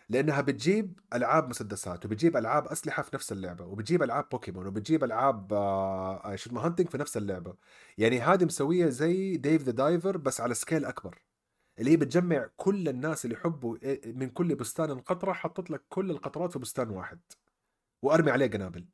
[0.09, 5.53] لأنها بتجيب ألعاب مسدسات وبتجيب ألعاب أسلحة في نفس اللعبة وبتجيب ألعاب بوكيمون وبتجيب ألعاب
[5.53, 7.55] آه شو اسمه hunting في نفس اللعبة.
[7.99, 11.19] يعني هذه مسوية زي Dave the Diver بس على scale أكبر.
[11.79, 16.11] اللي هي بتجمع كل الناس اللي يحبوا إيه- من كل بستان قطرة حطت لك كل
[16.11, 17.21] القطرات في بستان واحد.
[18.03, 18.87] وأرمي عليه قنابل.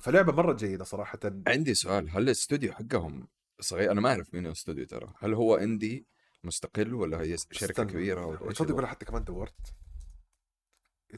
[0.00, 1.18] فلعبة مرة جيدة صراحة.
[1.46, 3.28] عندي سؤال هل الاستوديو حقهم
[3.60, 5.12] صغير؟ أنا ما أعرف مين الاستوديو ترى.
[5.18, 6.06] هل هو indie
[6.44, 7.92] مستقل ولا هي شركة استنى.
[7.92, 9.54] كبيرة ولا تصدق؟ ولا حتى كمان دورت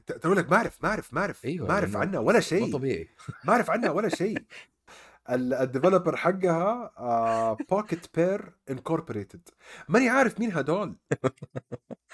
[0.07, 2.73] تقول لك ما أعرف ما أعرف ما أعرف أيوة، ما أعرف عنها ولا شيء.
[2.73, 3.09] طبيعي.
[3.45, 4.39] ما أعرف عنها ولا شيء.
[5.31, 9.49] ال- ال developer حقها Pocketpair Incorporated
[9.89, 10.97] ماني عارف مين هدول.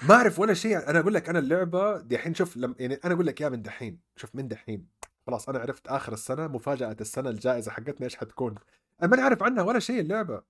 [0.01, 0.89] ما أعرف ولا شيء.
[0.89, 3.99] أنا أقول لك أنا اللعبة دحين شوف لم يعني أنا أقول لك يا من دحين.
[4.15, 4.87] شوف من دحين.
[5.27, 8.55] خلاص أنا عرفت آخر السنة مفاجأة السنة الجائزة حقتنا إيش حتكون.
[9.01, 10.43] أنا ماني عارف عنها ولا شيء اللعبة.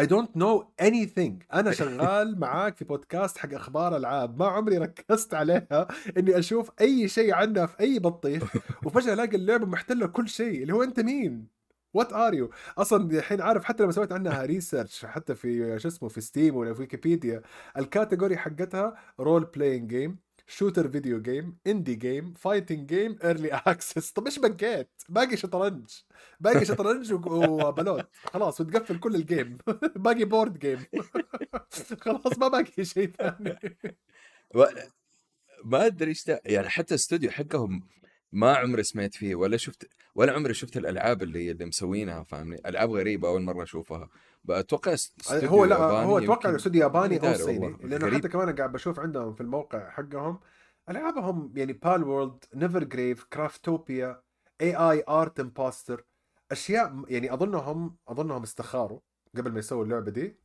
[0.00, 1.32] I don't know anything.
[1.54, 4.38] أنا شغال معاك في بودكاست حق أخبار ألعاب.
[4.38, 9.66] ما عمري ركزت عليها إني أشوف أي شيء عنها في أي بطيخ وفجأة ألاقي اللعبة
[9.66, 10.62] محتلة كل شيء.
[10.62, 11.60] اللي هو أنت مين؟
[11.94, 16.08] what are you أصلا الحين عارف حتى لما سويت عنها research حتى في شو اسمه
[16.08, 17.42] في ستيم ولا في ويكيبيديا
[17.78, 20.18] ال category حقتها role playing game
[20.50, 25.90] shooter video game indie game fighting game early access طب إيش بقيت باقي شطرنج.
[26.40, 29.58] باقي شطرنج وبلوت خلاص وتقفل كل ال game.
[29.96, 30.84] باقي board game
[32.02, 33.58] خلاص ما باقي شيء ثاني.
[35.64, 37.88] ما أدري إيش يعني حتى الاستوديو حقهم
[38.32, 42.90] ما عمري سمعت فيه ولا شفت ولا عمري شفت الألعاب اللي اللي مسوينها فاهمني؟ ألعاب
[42.90, 44.08] غريبة أول مرة أشوفها.
[44.44, 47.76] بتوقع استوديو هو لا هو أتوقع استوديو ياباني أو صيني.
[47.82, 48.18] لأنه.
[48.18, 50.40] حتى كمان قاعد بشوف عندهم في الموقع حقهم
[50.88, 54.22] ألعابهم يعني Palworld Never Grave Craftopia
[54.60, 56.04] اي اي ارت امباستر
[56.52, 59.00] اشياء يعني اظنهم أظنهم استخاروا
[59.36, 60.39] قبل ما يسووا اللعبة دي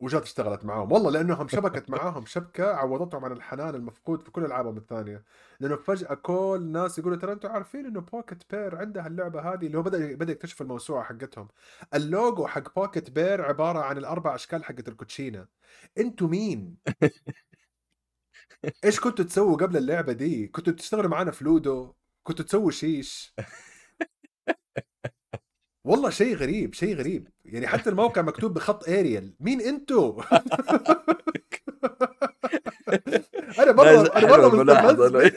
[0.00, 0.92] وجات اشتغلت معاهم.
[0.92, 5.24] والله لانهم شبكت معاهم شبكة عوضتهم عن الحنان المفقود في كل العابهم الثانية.
[5.60, 9.78] لأنه فجأة كل الناس يقولوا ترى أنتم عارفين إنه بوكيت بير عندها اللعبة هذه؟ اللي
[9.78, 11.48] هو بدا بدأ يكتشف الموسوعة حقتهم.
[11.94, 15.46] اللوجو حق بوكيت بير عبارة عن الأربع أشكال حقت الكوتشينة.
[15.98, 16.76] أنتوا مين؟
[18.84, 23.34] إيش كنتوا تسووا قبل اللعبة دي؟ كنتوا تشتغلوا معانا في لودو؟ كنتوا تسووا شيش؟
[25.86, 27.28] والله شيء غريب شيء غريب.
[27.44, 30.22] يعني حتى الموقع مكتوب بخط Arial مين أنتوا
[33.58, 35.32] أنا مره أنا مرة مستفز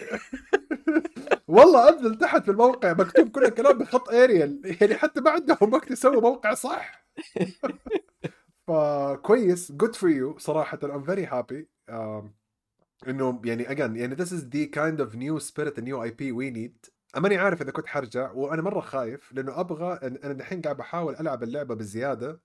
[1.48, 5.92] والله أنزل تحت في الموقع مكتوب كل الكلام بخط Arial يعني حتى ما عندهم وقت
[5.92, 7.06] يسووا موقع صح.
[8.68, 9.72] فكويس.
[9.72, 11.70] good for you صراحة I'm very happy
[13.08, 16.52] إنه يعني again يعني this is the kind of new spirit and new IP we
[16.52, 16.99] need.
[17.17, 21.43] ماني عارف إذا كنت حرجع وأنا مرة خايف لأنه أبغى أنا الحين قاعد بحاول ألعب
[21.43, 22.39] اللعبة بزيادة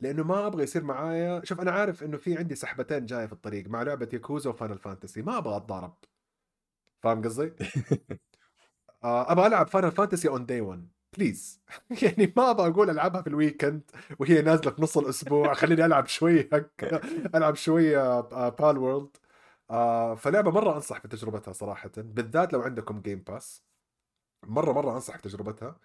[0.00, 1.44] لأنه ما أبغى يصير معايا.
[1.44, 5.22] شوف أنا عارف إنه في عندي سحبتين جاية في الطريق مع لعبة ياكوزا وفاينل فانتسي.
[5.22, 5.94] ما أبغى أتضارب.
[7.02, 7.52] فاهم قصدي؟
[9.04, 11.60] آه، أبغى ألعب فاينل فانتسي on day 1 please
[12.02, 13.82] يعني ما أبغى أقول ألعبها في ال weekend
[14.18, 15.54] وهي نازلة في نص الأسبوع.
[15.54, 16.48] خليني ألعب شوية
[17.34, 18.20] ألعب شوية
[18.50, 19.16] Palworld
[19.70, 21.90] آه فلعبة مرة أنصح بتجربتها صراحة.
[21.96, 23.62] بالذات لو عندكم Game Pass
[24.46, 25.80] مرة مرة أنصح بتجربتها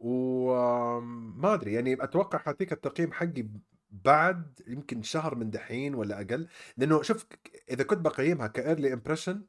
[0.00, 3.48] وما أدري يعني أتوقع حأعطيك التقييم حقي
[3.90, 6.48] بعد يمكن شهر من دحين ولا أقل.
[6.76, 7.26] لأنه شوف
[7.70, 9.46] إذا كنت بقيمها ك early impression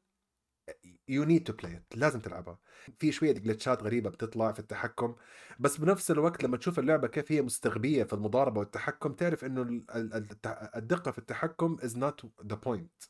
[1.08, 2.60] you need to play لازم تلعبها.
[3.00, 5.16] في شوية glitchات غريبة بتطلع في التحكم.
[5.60, 9.84] بس بنفس الوقت لما تشوف اللعبة كيف هي مستغبية في المضاربة والتحكم تعرف إنه
[10.76, 13.04] الدقة في التحكم is not the point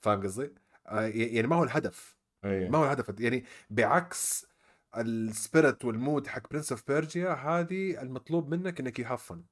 [0.00, 0.54] فاهم قصدي؟
[0.86, 2.18] آه، يعني ما هو الهدف.
[2.44, 2.78] ما أيوة.
[2.78, 3.20] هو الهدف.
[3.20, 4.46] يعني بعكس
[4.96, 9.44] ال spirit وال mood حق Prince of Persia هذه المطلوب منك إنك you have fun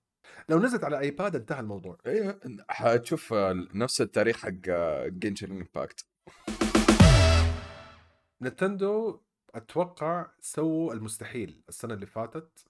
[0.49, 1.99] لو نزلت على iPad انتهى الموضوع.
[2.07, 3.35] أيوه حتشوف
[3.75, 4.51] نفس التاريخ حق
[5.07, 6.07] Genshin Impact
[8.43, 9.21] نتندو
[9.55, 12.65] أتوقع سووا المستحيل السنة اللي فاتت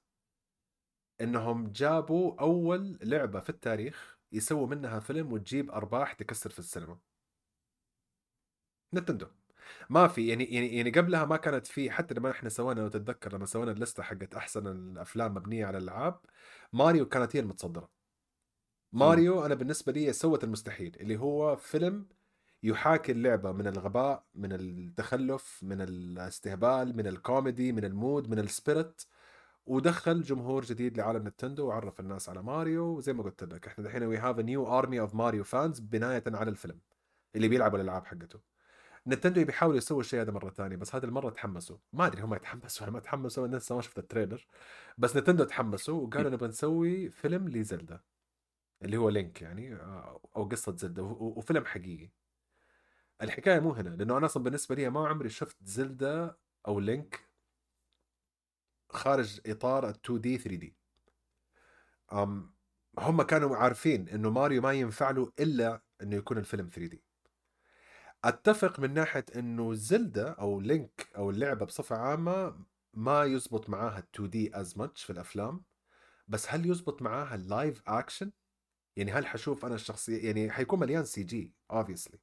[1.20, 6.98] إنهم جابوا أول لعبة في التاريخ يسووا منها فيلم وتجيب أرباح تكسر في السينما.
[8.94, 9.26] نتندو.
[9.90, 13.34] ما في يعني يعني يعني قبلها ما كانت في حتى لما إحنا سوينا لو تتذكر
[13.36, 16.20] لما سوينا اللستة حقت أحسن الأفلام مبنية على الألعاب
[16.72, 17.90] ماريو كانت هي المتصدرة.
[18.92, 22.06] ماريو أنا بالنسبة لي سوت المستحيل اللي هو فيلم
[22.62, 28.47] يحاكي اللعبة من الغباء من التخلف من الاستهبال من الكوميدي من ال mood من ال
[28.47, 29.02] spirit
[29.66, 34.02] ودخل جمهور جديد لعالم نتندو وعرف الناس على ماريو وزي ما قلت لك إحنا الحين
[34.02, 36.80] we have new army of Mario fans بناءً على الفيلم
[37.36, 38.51] اللي بيلعبوا الألعاب حقته.
[39.06, 41.78] نتندو بيحاولوا يسووا الشيء هذا مرة ثانية بس هذه المرة تحمسوا.
[41.92, 44.46] ما أدري هم يتحمسوا ولا ما تحمسوا أنا لسه ما شفت ال trailer.
[44.98, 48.00] بس نتندو تحمسوا وقالوا نبغى نسوي فيلم لزلدا
[48.82, 52.10] اللي هو لينك يعني آه، أو قصة زلدا وفيلم حقيقي.
[53.22, 56.36] الحكاية مو هنا لأنه أنا أصلا بالنسبة لي ما عمري شفت زلدا
[56.68, 57.20] أو لينك
[58.90, 60.76] خارج إطار ال 2D 3D
[62.98, 67.04] هم كانوا عارفين إنه ماريو ما ينفع له إلا إنه يكون الفيلم 3D
[68.24, 74.04] أتفق من ناحية إنه زلدا أو لينك أو اللعبة بصفة عامة ما يزبط معاها ال
[74.14, 75.64] 2D as much في الأفلام
[76.28, 78.32] بس هل يزبط معاها ال live action
[78.96, 82.18] يعني هل حشوف أنا الشخصيه يعني حيكون مليان CG obviously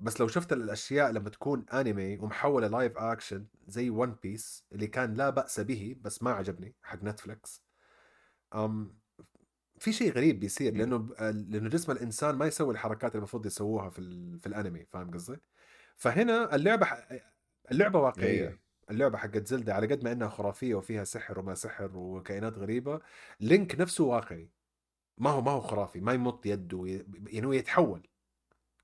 [0.00, 5.14] بس لو شفت الأشياء لما تكون انمي ومحولة live action زي One Piece اللي كان
[5.14, 7.62] لا بأس به بس ما عجبني حق Netflix
[9.78, 10.78] في شيء غريب بيصير مم.
[10.78, 14.00] لأنه لأنه جسم الإنسان ما يسوي الحركات اللي المفروض يسووها في.
[14.40, 15.40] في الأنمي فاهم قصدي؟
[15.96, 17.08] فهنا اللعبة ح...
[17.70, 18.58] اللعبة واقعية أيوة.
[18.90, 23.00] اللعبة حقت زلدة على قد ما إنها خرافية وفيها سحر وما سحر وكائنات غريبة
[23.40, 24.50] Link نفسه واقعي
[25.18, 26.84] ما هو ما هو خرافي ما يمط يده
[27.28, 28.08] يعني هو يتحول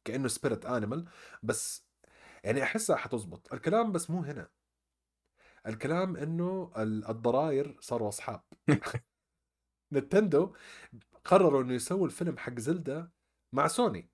[0.04, 1.08] كأنه spirit animal
[1.42, 1.88] بس
[2.44, 4.50] يعني أحسها حتزبط الكلام بس مو هنا
[5.66, 8.42] الكلام إنه ال- الضراير صاروا أصحاب
[9.92, 10.54] Nintendo
[11.24, 13.12] قرروا إنه يسووا الفيلم حق زلدة
[13.52, 14.10] مع سوني.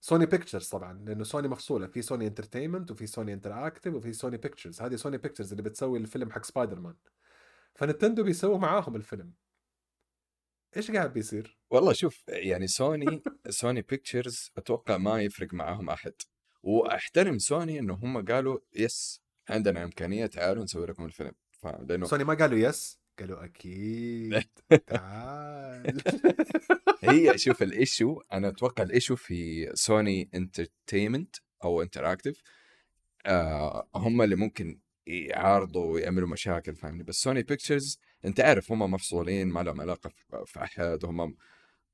[0.00, 1.86] Sony Pictures طبعا لأنه سوني مفصولة.
[1.86, 6.30] في Sony Entertainment وفي Sony Interactive وفي Sony Pictures هذه Sony Pictures اللي بتسوي الفيلم
[6.30, 6.94] حق سبايدر مان
[7.74, 9.32] ف Nintendo بيسووا معاهم الفيلم.
[10.76, 16.14] إيش قاعد بيصير؟ والله شوف يعني سوني Sony Pictures أتوقع ما يفرق معاهم أحد.
[16.62, 21.32] وأحترم سوني إنه هم قالوا yes عندنا إمكانية تعالوا نسوي لكم الفيلم.
[21.64, 24.42] لأنه سوني ما قالوا yes قالوا أكيد
[24.86, 26.02] تعال.
[27.02, 32.42] هي شوف ال issue أنا أتوقع ال issue في Sony Entertainment أو Interactive
[33.26, 39.48] آه هم اللي ممكن يعارضوا ويعملوا مشاكل فاهمني؟ بس Sony Pictures أنت عارف هم مفصولين
[39.48, 41.36] ما لهم علاقة في- في أحد هم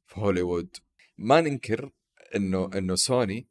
[0.06, 0.76] في هوليوود.
[1.18, 1.90] ما ننكر
[2.36, 3.48] إنه إنه سوني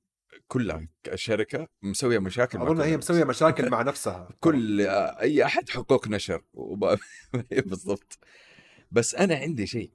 [0.47, 2.97] كلها كشركه مسوية مشاكل أظن هي.
[2.97, 4.29] مسوية مشاكل مع نفسها.
[4.39, 4.81] كل
[5.21, 6.43] أي أحد حقوق نشر.
[6.53, 6.97] وب-
[7.65, 8.17] بالضبط.
[8.91, 9.93] بس أنا عندي شيء.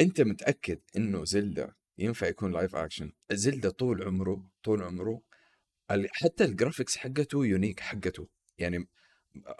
[0.00, 5.22] أنت متأكد إنه زلدا ينفع يكون live action زلدا طول عمره طول عمره
[6.12, 8.28] حتى ال graphics حقته unique حقته.
[8.58, 8.88] يعني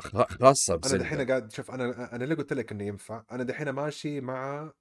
[0.01, 3.71] خاصة أنا بزلدا دحين قاعد شوف أنا أنا اللي قلت لك إنه ينفع؟ أنا دحين
[3.71, 4.73] ماشي مع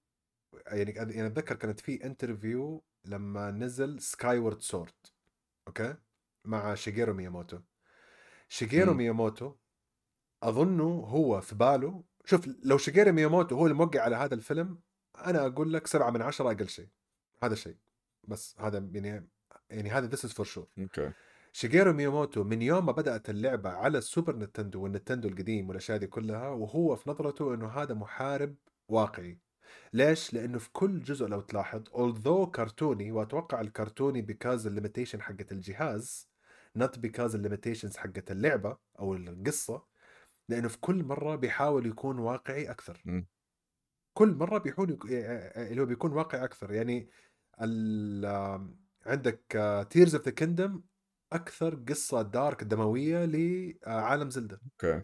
[0.67, 4.94] يعني يعني أتذكر كانت في interview لما نزل Skyward Sword
[5.68, 5.96] okay؟
[6.46, 7.60] مع شيجيرو مياموتو.
[8.50, 8.94] شيجيرو.
[8.94, 9.56] مياموتو
[10.44, 12.04] أظنه هو في باله.
[12.26, 14.80] شوف لو شيجيرو مياموتو هو الموقع على هذا الفيلم
[15.18, 16.90] أنا أقول لك سبعة من عشرة أقل شيء.
[17.44, 17.78] هذا شيء
[18.28, 19.30] بس هذا يعني
[19.70, 20.68] يعني هذا this is for sure.
[20.80, 21.12] okay.
[21.54, 25.98] شيجيرو مياموتو من يوم ما بدأت اللعبة على ال Super Nintendo وال Nintendo القديم والأشياء
[25.98, 28.56] دي كلها وهو في نظرته إنه هذا محارب
[28.88, 29.40] واقعي.
[29.94, 35.52] ليش؟ لأنه في كل جزء لو تلاحظ although كرتوني وأتوقع الكرتوني because ال limitation حقت
[35.52, 36.30] الجهاز
[36.80, 39.86] not because ال limitations حقت اللعبة أو القصة
[40.50, 43.02] لأنه في كل مرة بيحاول يكون واقعي أكثر.
[44.14, 45.06] كل مرة بيحاول يك...
[45.06, 47.10] اللي هو بيكون واقعي أكثر يعني
[47.62, 48.26] ال...
[49.06, 49.42] عندك
[49.89, 50.82] Tears of the Kingdom
[51.34, 54.62] أكثر قصة dark دموية لعالم زلدة.
[54.65, 55.04] okay.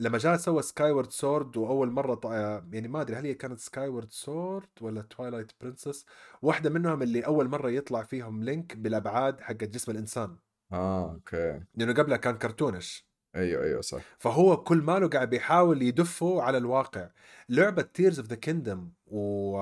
[0.00, 2.26] لما جاء سوى Skyward Sword وأول مرة ط...
[2.72, 6.06] يعني ما أدري هل هي كانت Skyward Sword ولا Twilight Princess
[6.42, 10.36] واحدة منهم اللي أول مرة يطلع فيهم Link بالأبعاد حق جسم الإنسان.
[10.72, 11.60] آه okay.
[11.74, 14.02] لأنه قبلها كان cartoonish أيوه أيوه صح.
[14.18, 17.10] فهو كل ماله قاعد بيحاول يدفه على الواقع.
[17.48, 19.56] لعبة Tears of the Kingdom و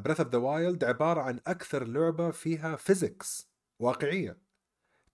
[0.00, 4.47] Breath of the Wild عبارة عن أكثر لعبة فيها physics واقعية.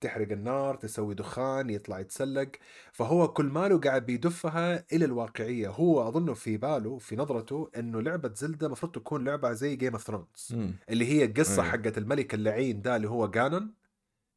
[0.00, 2.48] تحرق النار تسوي دخان يطلع يتسلق
[2.92, 8.30] فهو كل ماله قاعد بيدفها إلى الواقعية هو أظنه في باله في نظرته أنه لعبة
[8.34, 10.56] زلدة مفروض تكون لعبة زي Game of Thrones.
[10.90, 11.72] اللي هي قصة أيوة.
[11.72, 13.74] حقت الملك اللعين ده اللي هو جانون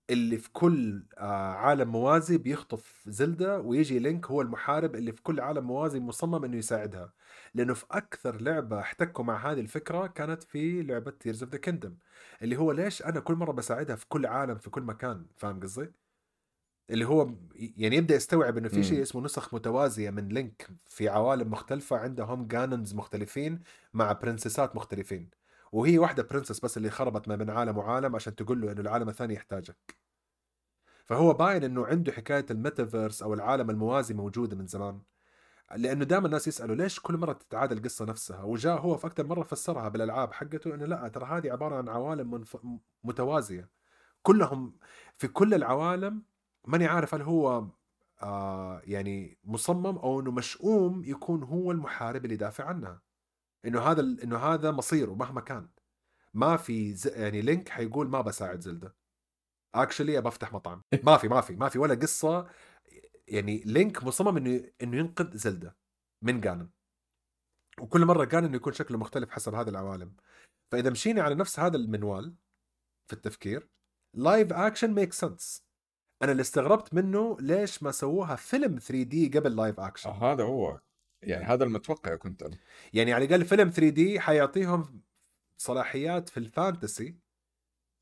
[0.10, 5.40] اللي في كل آه، عالم موازي بيخطف زلدة ويجي Link هو المحارب اللي في كل
[5.40, 7.14] عالم موازي مصمم إنه يساعدها
[7.56, 11.98] لأنه في أكثر لعبة احتكوا مع هذه الفكرة كانت في لعبة Tears of the Kingdom
[12.42, 15.92] اللي هو ليش أنا كل مرة بساعدها في كل عالم في كل مكان فاهم قصدي؟
[16.90, 18.84] اللي هو يعني يبدأ يستوعب إنه في.
[18.84, 25.30] شيء اسمه نسخ متوازية من Link في عوالم مختلفة عندهم جانونز مختلفين مع princessات مختلفين
[25.72, 29.10] وهي واحدة princess بس اللي خربت ما بين عالم وعالم عشان تقول له إنه العالم
[29.10, 29.98] الثاني يحتاجك.
[31.06, 35.02] فهو باين إنه عنده حكاية الميتافيرس أو العالم الموازي موجودة من زمان.
[35.76, 39.44] لأنه دائما الناس يسألوا ليش كل مرة تتعاد القصة نفسها؟ وجاء هو في أكثر مرة
[39.44, 42.58] فسرها بالألعاب حقته إنه لا ترى هذه عبارة عن عوالم منف...
[43.04, 43.70] متوازية.
[44.24, 44.78] كلهم
[45.18, 46.24] في كل العوالم
[46.68, 47.68] ماني عارف هل هو
[48.24, 53.02] آه يعني مصمم أو إنه مشؤوم يكون هو المحارب اللي يدافع عنها.
[53.66, 55.70] إنه هذا إنه هذا مصيره مهما كان.
[56.34, 57.08] ما في ز...
[57.08, 58.96] يعني Link حيقول ما بساعد زلدة.
[59.76, 60.84] actually بفتح مطعم.
[61.08, 62.48] ما في ما في ما في ولا قصة.
[63.28, 65.78] يعني Link مصمم إنه إنه ينقذ زلدة
[66.22, 66.72] من جانون
[67.82, 70.16] وكل مرة جانون يكون شكله مختلف حسب هذه العوالم.
[70.72, 72.36] فإذا مشينا على نفس هذا المنوال
[73.08, 73.70] في التفكير
[74.14, 75.68] live action make sense
[76.24, 80.80] أنا اللي استغربت منه ليش ما سووها فيلم 3D قبل live action آه هذا هو.
[81.22, 82.58] يعني هذا المتوقع كنت أنا.
[82.94, 85.02] يعني على الأقل فيلم 3D حيعطيهم
[85.58, 87.18] صلاحيات في ال fantasy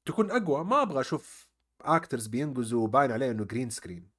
[0.06, 0.64] تكون أقوى.
[0.64, 1.50] ما أبغى أشوف
[1.82, 4.10] actors بينقزوا وباين عليه إنه green screen.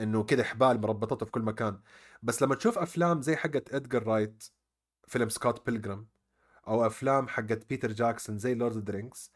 [0.00, 1.80] إنه كذا حبال مربطته في كل مكان.
[2.22, 4.44] بس لما تشوف أفلام زي حقت Edgar Wright
[5.08, 6.08] فيلم Scott Pilgrim
[6.68, 9.32] أو أفلام حقت Peter Jackson زي Lord of Rings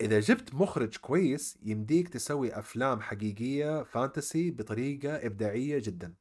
[0.00, 6.14] إذا جبت مخرج كويس يمديك تسوي أفلام حقيقية fantasy بطريقة إبداعية جدا.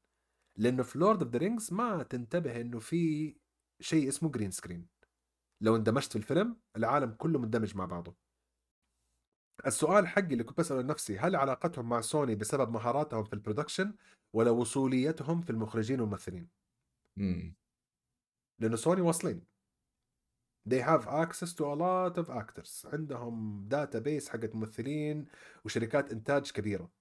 [0.58, 3.36] لأنه في Lord of the Rings ما تنتبه إنه في
[3.80, 4.88] شيء اسمه green screen
[5.62, 8.16] لو اندمجت في الفيلم العالم كله مندمج مع بعضه.
[9.66, 13.96] السؤال حقي اللي كنت بسأله لنفسي هل علاقتهم مع سوني بسبب مهاراتهم في ال production
[14.34, 16.50] ولا وصوليتهم في المخرجين والممثلين؟
[17.18, 17.56] مم.
[18.60, 19.46] لأنه سوني واصلين.
[20.70, 22.86] They have access to a lot of actors.
[22.94, 25.26] عندهم database حقت ممثلين
[25.66, 26.92] وشركات إنتاج كبيرة.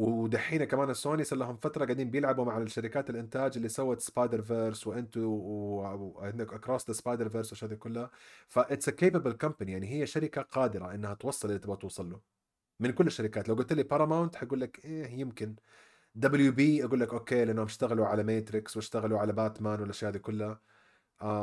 [0.00, 4.86] ودحين كمان سوني صار لهم فترة قاعدين بيلعبوا مع الشركات الإنتاج اللي سوت سبايدر فيرس
[4.86, 8.10] إنتو وعندك Across the Spider-Verse والاشياء كلها
[8.48, 12.20] that's a capable company يعني هي شركة قادرة إنها توصل اللي تبغى توصل له.
[12.80, 13.48] من كل الشركات.
[13.48, 15.56] لو قلت لي باراماونت حقول لك إيه يمكن.
[16.14, 20.60] WB أقول لك okay لأنهم اشتغلوا على ماتريكس واشتغلوا على باتمان والأشياء هذه كلها.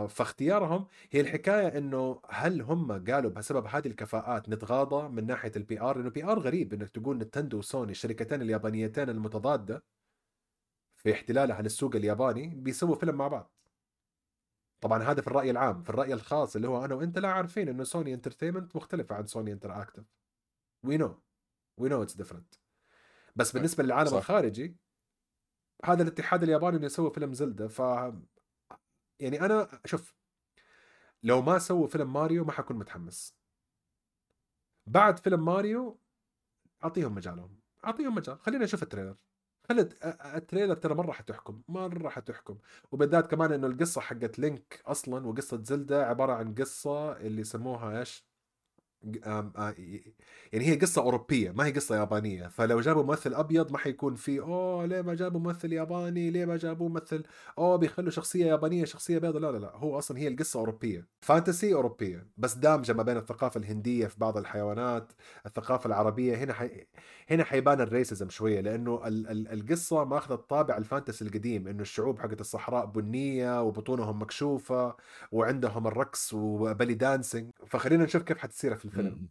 [0.08, 5.98] فاختيارهم هي الحكاية إنه هل هم قالوا بسبب هذه الكفاءات نتغاضى من ناحية ال PR
[5.98, 9.84] لأنه PR غريب إنك تقول نتندو وسوني الشركتين اليابانيتين المتضادة
[10.96, 13.52] في احتلالها للسوق الياباني بيسووا فيلم مع بعض.
[14.82, 17.84] طبعا هذا في الرأي العام في الرأي الخاص اللي هو أنا وأنت لا عارفين إنه
[17.84, 20.04] سوني Entertainment مختلفة عن سوني Interactive
[20.84, 21.20] we know
[21.78, 22.56] we know it's different
[23.36, 24.18] بس بالنسبة للعالم صح.
[24.18, 24.78] الخارجي
[25.86, 27.82] هذا الاتحاد الياباني انه يسوي فيلم زلدة ف
[29.20, 30.16] يعني أنا شوف
[31.24, 33.38] لو ما سووا فيلم ماريو ما حكون متحمس.
[34.88, 36.00] بعد فيلم ماريو
[36.84, 38.40] أعطيهم مجالهم أعطيهم مجال.
[38.40, 39.18] خلينا نشوف ال trailer.
[39.70, 40.06] خلي الت-
[40.36, 42.60] ال trailer ترى مرة حتحكم مرة حتحكم.
[42.92, 48.27] وبالذات كمان إنه القصة حقت لينك أصلا وقصة زلدة عبارة عن قصة اللي يسموها إيش؟
[50.54, 52.48] يعني هي قصة أوروبية ما هي قصة يابانية.
[52.48, 56.58] فلو جابوا ممثل أبيض ما حيكون في أوه ليه ما جابوا ممثل ياباني؟ ليه ما
[56.58, 57.24] جابوا ممثل؟
[57.58, 61.74] أوه بيخلوا شخصية يابانية شخصية بيضاء لا لا لا هو أصلا هي القصة أوروبية fantasy
[61.74, 62.28] أوروبية.
[62.38, 65.14] بس دامجة ما بين الثقافة الهندية في بعض الحيوانات
[65.46, 66.88] الثقافة العربية هنا حي...
[67.30, 69.28] هنا حيبان ال racism شوية لأنه ال...
[69.28, 69.48] ال...
[69.48, 74.96] القصة ماخذة الطابع ال fantasy القديم إنه الشعوب حقت الصحراء بنية وبطونهم مكشوفة
[75.32, 77.52] وعندهم الرقص و belly dancing.
[77.68, 79.28] فخلينا نشوف كيف حتصير في الفيلم.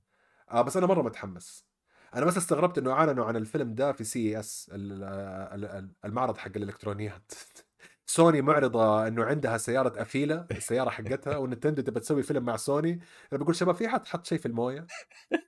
[0.50, 1.66] آه بس أنا مرة متحمس.
[2.14, 4.70] أنا بس استغربت إنه أعلنوا عن الفيلم ده في CES
[6.04, 7.32] المعرض حق الإلكترونيات.
[8.08, 13.00] سوني معرضة إنه عندها سيارة افيلا السيارة حقتها ونتندو تبى تسوي فيلم مع سوني.
[13.32, 14.86] أنا بقول شباب في حد حط شيء في الموية؟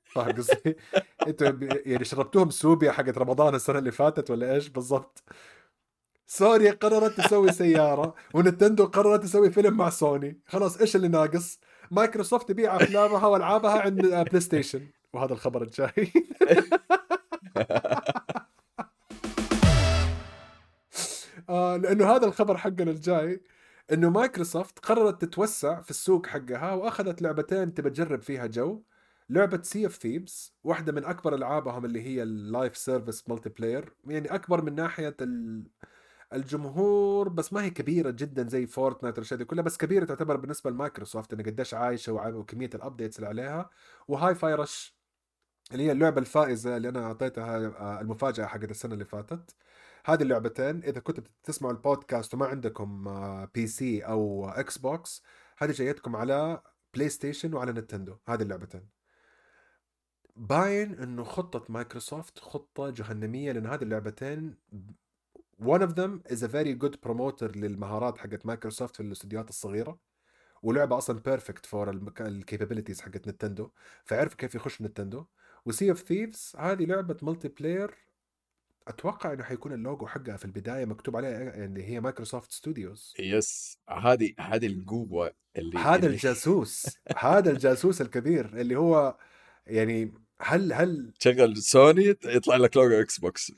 [0.04, 0.76] فاهم قصدي؟
[1.26, 1.52] أنتوا
[1.86, 5.22] يعني شربتوهم سوبيا حقت رمضان السنة اللي فاتت ولا إيش بالضبط؟
[6.26, 10.40] سوني قررت تسوي سيارة ونتندو قررت تسوي فيلم مع سوني.
[10.46, 16.12] خلاص إيش اللي ناقص؟ مايكروسوفت تبيع أفلامها وألعابها عند بلاي ستيشن وهذا الخبر الجاي.
[21.48, 23.40] آه لأنه هذا الخبر حقنا الجاي
[23.92, 28.82] إنه مايكروسوفت قررت تتوسع في السوق حقها وأخذت لعبتين تبى تجرب فيها جو.
[29.30, 34.34] لعبة Sea of Thieves واحدة من أكبر ألعابهم اللي هي ال live service multiplayer يعني
[34.34, 35.64] أكبر من ناحية ال...
[36.32, 40.70] الجمهور بس ما هي كبيرة جدا زي فورتنايت والاشياء دي كلها بس كبيرة تعتبر بالنسبة
[40.70, 43.70] لمايكروسوفت انه قديش عايشة وع- وكمية ال updates اللي عليها
[44.08, 44.98] و Hi-Fi Rush
[45.72, 49.54] اللي هي اللعبة الفائزة اللي أنا أعطيتها آه، المفاجأة حقت السنة اللي فاتت.
[50.06, 55.22] هذه اللعبتين إذا كنتوا تسمعوا البودكاست وما عندكم آه، PC أو إكس بوكس
[55.58, 56.62] هذه جايتكم على
[56.94, 58.88] بلاي ستيشن وعلى نينتندو هذه اللعبتين.
[60.36, 64.56] باين إنه خطة مايكروسوفت خطة جهنمية لأن هذه اللعبتين
[65.60, 69.98] one of them is a very good promoter للمهارات حقت مايكروسوفت في الاستديوهات الصغيرة
[70.62, 71.90] ولعبة أصلا perfect for
[72.20, 73.70] ال capabilities حقت نينتندو
[74.04, 75.24] فعرف كيف يخش نينتندو
[75.66, 77.94] و Sea of Thieves هذه لعبة multiplayer
[78.88, 84.34] أتوقع إنه حيكون اللوجو حقها في البداية مكتوب عليها ان هي مايكروسوفت Studios yes هذه
[84.40, 89.16] هذه القوة اللي هذا اللي الجاسوس هذا الجاسوس الكبير اللي هو
[89.66, 93.52] يعني هل هل تشغل سوني يطلع لك لوجو إكس بوكس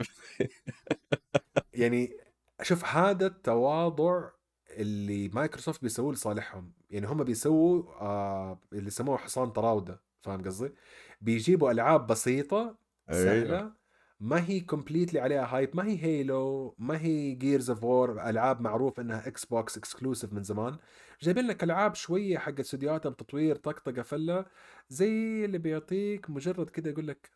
[1.75, 2.17] يعني
[2.63, 4.31] شوف هذا التواضع
[4.71, 6.73] اللي مايكروسوفت بيسووه لصالحهم.
[6.91, 10.03] يعني هم بيسووا آه اللي يسموه حصان طراودة.
[10.23, 10.73] فاهم قصدي؟
[11.21, 12.77] بيجيبوا ألعاب بسيطة
[13.11, 13.25] أيوه.
[13.25, 13.73] سهلة
[14.21, 19.01] ما هي completely عليها hype ما هي Halo ما هي Gears of War ألعاب معروف
[19.01, 20.79] إنها إكس بوكس exclusive من زمان.
[21.23, 24.45] جايبين لك ألعاب شوية حق استديوهاتهم تطوير طقطقة فلة
[24.89, 27.31] زي اللي بيعطيك مجرد كده يقول لك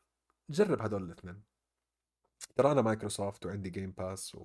[0.51, 1.43] جرب هذول الاثنين.
[2.57, 4.37] ترى أنا مايكروسوفت وعندي Game Pass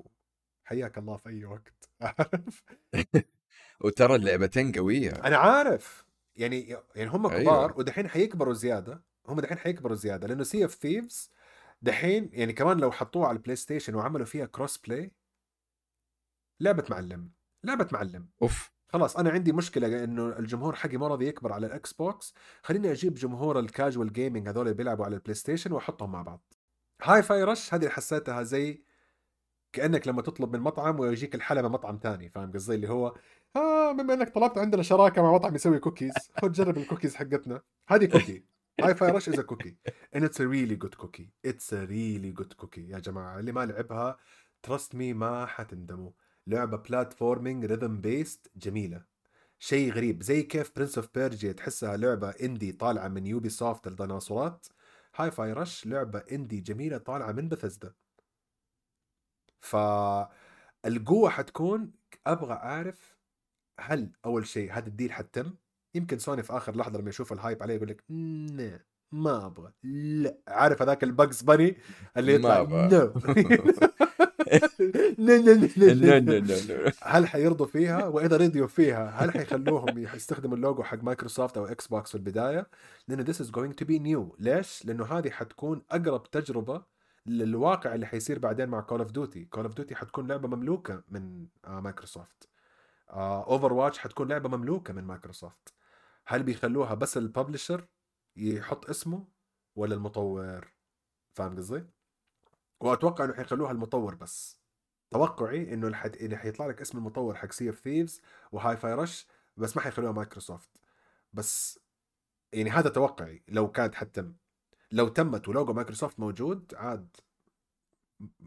[0.65, 1.89] وحياك الله في أي وقت.
[2.01, 2.63] عارف؟
[3.83, 5.11] وترى اللعبتين قوية.
[5.11, 6.05] أنا عارف.
[6.35, 7.41] يعني يعني هم أيوة.
[7.41, 11.31] كبار ودحين حيكبروا زيادة هم دحين حيكبروا زيادة لأنه Sea of Thieves
[11.81, 15.11] دحين يعني كمان لو حطوها على البلاي ستيشن وعملوا فيها crossplay
[16.59, 17.31] لعبة معلم
[17.63, 18.29] لعبة معلم.
[18.41, 18.71] أوف.
[18.87, 23.13] خلاص أنا عندي مشكلة إنه الجمهور حقي ما راضي يكبر على الاكس بوكس خليني أجيب
[23.13, 26.53] جمهور ال casual gaming هذول اللي بيلعبوا على البلاي ستيشن وأحطهم مع بعض.
[27.03, 28.83] Hi-Fi Rush هذه اللي حسيتها زي
[29.73, 33.15] كأنك لما تطلب من مطعم ويجيك الحلى من مطعم تاني فاهم قصدي؟ اللي هو
[33.55, 37.61] آه بما إنك طلبت عندنا شراكة مع مطعم يسوي كوكيز خذ جرب الكوكيز حقتنا.
[37.87, 38.43] هذه cookie
[38.83, 39.77] Hi-Fi Rush is cookie
[40.15, 41.29] and it's a really good cookie.
[41.47, 43.39] It's a really good cookie يا جماعة.
[43.39, 44.17] اللي ما لعبها
[44.67, 46.11] trust me ما حتندموا.
[46.47, 49.05] لعبة platforming rhythm based جميلة.
[49.59, 54.67] شيء غريب زي كيف Prince of Persia تحسها لعبة indie طالعة من يوبي سوفت الديناصورات
[55.15, 57.93] Hi-Fi Rush لعبة indie جميلة طالعة من بثزدا
[59.61, 61.91] فالقوه حتكون
[62.27, 63.17] أبغى أعرف
[63.79, 65.55] هل أول شيء هذا ال deal حتم
[65.95, 68.79] يمكن سوني في آخر لحظة لما يشوف ال hype عليه يقول لك "nah،
[69.11, 70.37] ما أبغى لا.
[70.47, 71.77] عارف هذاك ال Bugs Bunny
[72.17, 72.61] اللي يطلع.
[72.91, 73.13] no
[75.17, 76.91] لا لا لا لا لا لا.
[77.03, 82.09] هل حيرضوا فيها؟ وإذا رضيوا فيها هل حيخلوهم يستخدموا اللوجو حق مايكروسوفت أو إكس بوكس
[82.09, 82.67] في البداية؟
[83.07, 84.35] لأنه this is going to be new.
[84.39, 86.83] ليش؟ لأنه هذه حتكون أقرب تجربة
[87.25, 91.45] للواقع اللي حيصير بعدين مع Call of Duty Call of Duty حتكون لعبة مملوكة من
[91.67, 92.49] مايكروسوفت.
[93.09, 95.73] Overwatch حتكون لعبة مملوكة من مايكروسوفت.
[96.29, 97.87] هل بيخلوها بس ال publisher
[98.35, 99.27] يحط اسمه
[99.75, 100.73] ولا المطور؟
[101.33, 101.85] فاهم قصدي؟
[102.79, 104.59] وأتوقع إنه حيخلوها المطور بس.
[105.11, 106.15] توقعي إنه الحد...
[106.15, 108.21] اللي حيطلع لك اسم المطور حق Sea of Thieves
[108.51, 109.27] و Hi-Fi Rush
[109.57, 110.69] بس ما حيخلوها مايكروسوفت
[111.33, 111.79] بس
[112.53, 114.33] يعني هذا توقعي لو كانت حتم
[114.91, 117.17] لو تمت ولوجو مايكروسوفت موجود عاد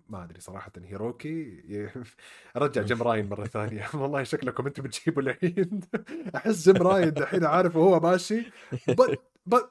[0.09, 1.62] ما أدري صراحة هيروكي
[2.57, 3.89] رجع جيم راين مرة ثانية.
[3.95, 5.85] والله شكلكم أنتم بتجيبوا العيد.
[6.37, 8.43] أحس جيم راين دحين عارف وهو ماشي.
[8.91, 9.16] But
[9.51, 9.64] but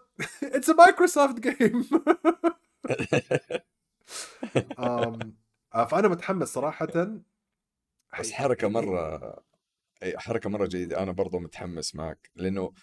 [0.43, 1.85] it's a Microsoft game.
[4.77, 5.31] Um,
[5.73, 7.21] آه، فأنا متحمس صراحة.
[8.19, 9.35] بس حركة مرة
[10.15, 11.03] حركة مرة جيدة.
[11.03, 12.29] أنا برضو متحمس معك.
[12.35, 12.73] لأنه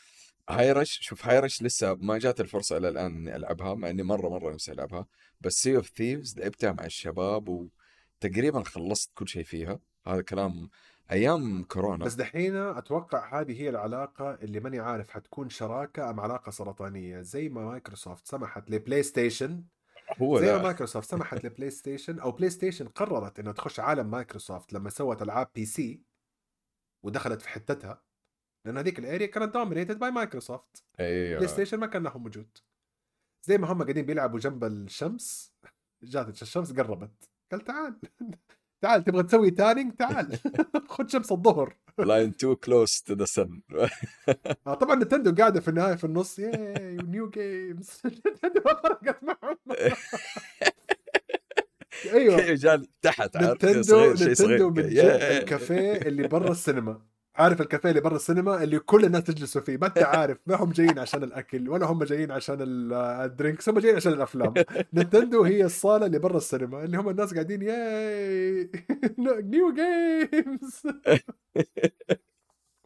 [0.48, 4.02] Hi-Fi Rush شوف Hi-Fi Rush لسه ما جات الفرصة إلى الآن إني ألعبها مع إني
[4.02, 5.06] مرة مرة نفسي ألعبها.
[5.40, 9.80] بس Sea of Thieves لعبتها مع الشباب وتقريبا خلصت كل شيء فيها.
[10.06, 10.70] هذا كلام
[11.10, 12.04] أيام كورونا.
[12.04, 17.20] بس دحين أتوقع هذه هي العلاقة اللي ماني عارف حتكون شراكة أم علاقة سرطانية.
[17.20, 19.64] زي ما مايكروسوفت سمحت لبلاي ستيشن
[20.18, 24.72] هو زي ما مايكروسوفت سمحت لبلاي ستيشن أو بلاي ستيشن قررت إنها تخش عالم مايكروسوفت
[24.72, 26.02] لما سوت ألعاب PC
[27.02, 28.07] ودخلت في حتتها.
[28.64, 31.46] لأن هذيك ال area كانت dominated by مايكروسوفت بلاي إيوه.
[31.46, 32.58] ستيشن ما كان لهم وجود.
[33.46, 35.52] زي ما هم قاعدين بيلعبوا جنب الشمس.
[36.02, 37.30] جات الشمس قربت.
[37.52, 38.00] قال تعال.
[38.82, 40.38] تعال تبغى تسوي tanning تعال.
[40.88, 41.76] خذ شمس الظهر.
[41.98, 43.60] flying too close to the sun
[44.64, 46.38] طبعا نتندو قاعدة في النهاية في النص.
[46.38, 49.58] yay new games نتندو ما فرقت معهم.
[52.12, 52.54] أيوه.
[52.54, 54.54] جال تحت عارف نتندو صغير شيء صغير.
[54.54, 57.02] نتندو من الكافيه اللي برا السينما.
[57.38, 60.70] عارف الكافيه اللي برا السينما اللي كل الناس تجلسوا فيه ما أنت عارف ما هم
[60.72, 64.54] جايين عشان الأكل ولا هم جايين عشان ال- ال drinks هم جايين عشان الأفلام.
[64.94, 68.70] نتندو هي الصالة اللي برا السينما اللي هم الناس قاعدين yay
[69.52, 70.82] new games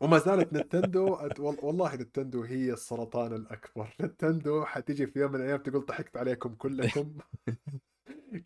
[0.00, 3.94] وما زالت نتندو والله نتندو هي السرطان الأكبر.
[4.00, 7.14] نتندو حتيجي في يوم من الأيام تقول ضحكت عليكم كلكم.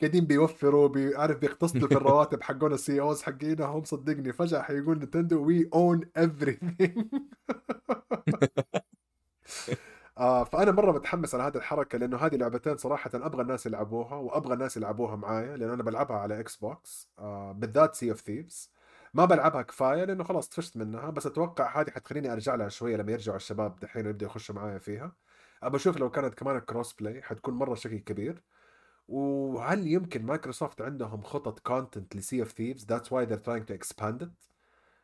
[0.01, 5.70] قاعدين بيوفروا بيعرف بيقتصدوا في الرواتب حقون ال CEOs حقينهم صدقني فجأة حيقول نتندو we
[5.74, 7.05] own everything.
[10.18, 14.55] آه فأنا مرة متحمس على هذه الحركة لأنه هذه لعبتين صراحة أبغى الناس يلعبوها وأبغى
[14.55, 18.70] الناس يلعبوها معايا لأن أنا بلعبها على إكس بوكس آه بالذات Sea of Thieves
[19.16, 23.12] ما بلعبها كفاية لأنه خلاص طفشت منها بس أتوقع هذه حتخليني أرجع لها شوية لما
[23.12, 25.12] يرجعوا الشباب دحين يبدأوا يخشوا معايا فيها.
[25.62, 28.43] ابى أشوف لو كانت كمان cross-play حتكون مرة شيء كبير.
[29.09, 33.78] وهل يمكن مايكروسوفت عندهم خطط content ل Sea of Thieves that's why they're trying to
[33.78, 34.28] expand it.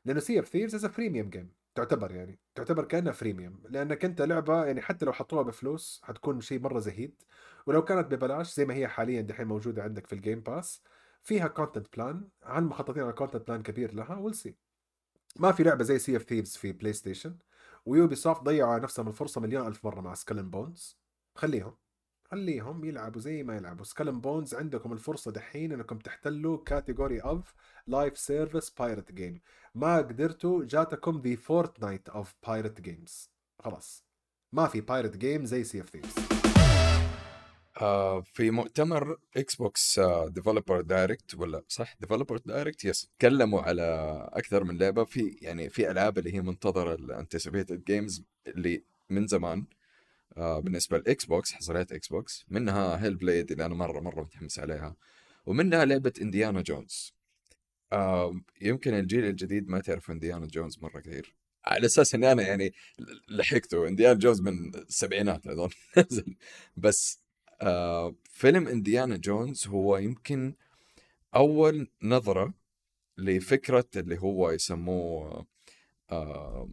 [0.04, 2.38] لأنه Sea of Thieves is freemium game تعتبر يعني.
[2.54, 7.22] تعتبر كانها freemium لأنك أنت لعبة يعني حتى لو حطوها بفلوس حتكون شيء مرة زهيد.
[7.66, 10.82] ولو كانت ببلاش زي ما هي حاليا دحين موجودة عندك في ال Game Pass
[11.22, 14.16] فيها content plan عن مخططين على content plan كبير؟ لها.
[14.16, 14.56] we'll see
[15.36, 17.36] ما في لعبة زي Sea of Thieves في بلاي ستيشن
[17.86, 20.98] ويوبي سوفت ضيعوا على نفسهم الفرصة مليون ألف مرة مع Skull and Bones
[21.34, 21.81] خليهم.
[22.32, 23.84] خليهم يلعبوا زي ما يلعبوا.
[23.84, 27.54] Skull and Bones عندكم الفرصة دحين إنكم تحتلوا category of
[27.86, 29.40] live service pirate game
[29.74, 34.04] ما قدرتوا جاتكم the Fortnite of pirate games خلاص.
[34.52, 36.14] ما في pirate game زي Sea of Thieves
[38.24, 43.82] في مؤتمر إكس بوكس Developer Direct ولا صح؟ Developer Direct yes تكلموا على
[44.32, 45.04] أكثر من لعبة.
[45.04, 49.64] في يعني في ألعاب اللي هي منتظرة ال anticipated games اللي من زمان.
[50.36, 54.96] بالنسبة للاكس بوكس حصريات إكس بوكس منها Hellblade اللي أنا مرة مرة متحمس عليها
[55.46, 57.14] ومنها لعبة انديانا جونز
[57.92, 61.34] آه يمكن الجيل الجديد ما تعرف انديانا جونز مرة كثير.
[61.64, 62.72] على أساس إني أنا يعني
[63.28, 63.88] لحقته.
[63.88, 65.68] انديانا جونز من السبعينات أظن.
[66.76, 67.20] بس
[67.62, 70.54] آه فيلم انديانا جونز هو يمكن
[71.34, 72.54] أول نظرة
[73.18, 75.46] لفكرة اللي هو يسموه
[76.10, 76.70] آه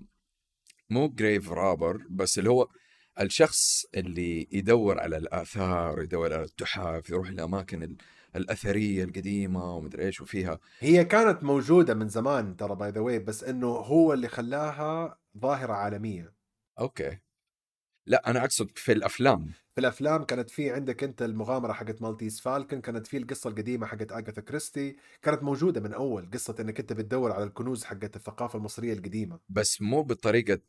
[0.89, 2.67] مو grave robber بس اللي هو
[3.21, 7.97] الشخص اللي يدور على الآثار يدور على التحف يروح الاماكن ال-
[8.35, 10.59] الأثرية القديمة ومدري إيش وفيها.
[10.79, 15.73] هي كانت موجودة من زمان ترى by the way بس إنه هو اللي خلاها ظاهرة
[15.73, 16.33] عالمية.
[16.79, 17.17] أوكي.
[18.05, 19.51] لا أنا أقصد في الأفلام.
[19.75, 24.11] في الأفلام كانت في عندك أنت المغامرة حقت Maltese Falcon كانت في القصة القديمة حقت
[24.11, 28.93] اغاثا كريستي كانت موجودة من أول قصة إنك أنت بتدور على الكنوز حقت الثقافة المصرية
[28.93, 29.39] القديمة.
[29.49, 30.59] بس مو بطريقة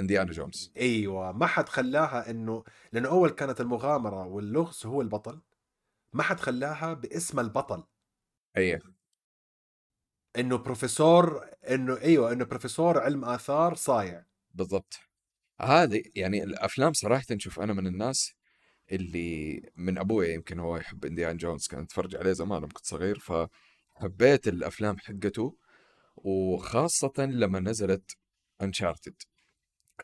[0.00, 0.72] إنديانا جونز.
[0.76, 5.40] أيوه ما حد خلاها إنه لأنه أول كانت المغامرة واللغز هو البطل
[6.12, 7.84] ما حد خلاها باسم البطل.
[8.56, 8.80] أي.
[10.38, 14.24] إنه بروفيسور إنه أيوه إنه بروفيسور علم آثار صايع.
[14.54, 14.98] بالضبط.
[15.60, 18.34] هذه يعني الأفلام صراحة نشوف أنا من الناس
[18.92, 23.18] اللي من أبويا يمكن هو يحب انديانا جونز كان اتفرج عليه زمان لما كنت صغير
[23.18, 25.56] فحبيت الأفلام حقته
[26.16, 28.16] وخاصة لما نزلت
[28.62, 29.22] Uncharted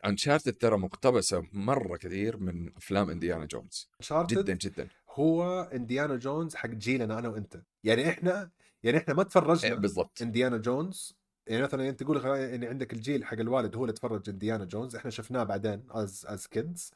[0.05, 3.89] Uncharted ترى مقتبسة مرة كثير من أفلام إنديانا جونز.
[4.03, 4.87] Uncharted جدا جدا.
[5.09, 7.61] هو إنديانا جونز حق جيلنا أنا وأنت.
[7.83, 8.49] يعني إحنا
[8.83, 10.21] يعني إحنا ما إيه، تفرجنا بالضبط.
[10.21, 11.15] إنديانا جونز.
[11.47, 14.95] يعني مثلا انت تقول خلاص يعني عندك الجيل حق الوالد هو اللي تفرج إنديانا جونز.
[14.95, 16.91] إحنا شفناه بعدين as as kids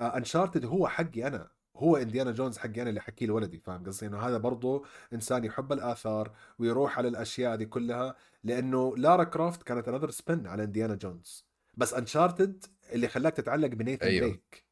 [0.00, 1.50] Uncharted هو حقي أنا.
[1.76, 5.72] هو إنديانا جونز حقي أنا اللي حكيه لولدي فاهم قصدي؟ إنه هذا برضه إنسان يحب
[5.72, 8.14] الآثار ويروح على الأشياء دي كلها.
[8.44, 11.44] لأنه لارا كرافت كانت another spin على إنديانا جونز.
[11.76, 14.26] بس Uncharted اللي خلاك تتعلق بنيثن أيوه.
[14.28, 14.64] دريك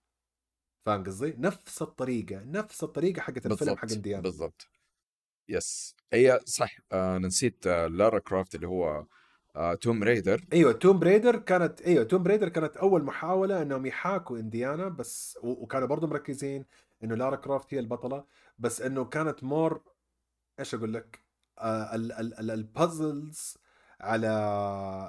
[0.87, 4.69] فاهم قصدي؟ نفس الطريقة نفس الطريقة حقت الفيلم حق انديانا بالضبط.
[5.49, 9.07] yes هي صح آه نسيت آه لارا كرافت اللي هو
[9.57, 14.39] آه Tomb Raider أيوه Tomb Raider كانت أيوه Tomb Raider كانت أول محاولة إنهم يحاكوا
[14.39, 16.65] انديانا بس وكانوا برضه مركزين
[17.05, 18.25] إنه لارا كرافت هي البطلة
[18.59, 19.83] بس إنه كانت more
[20.61, 21.21] إيش أقول لك؟
[21.59, 23.55] آه ال- ال- ال- ال puzzles
[24.03, 24.29] على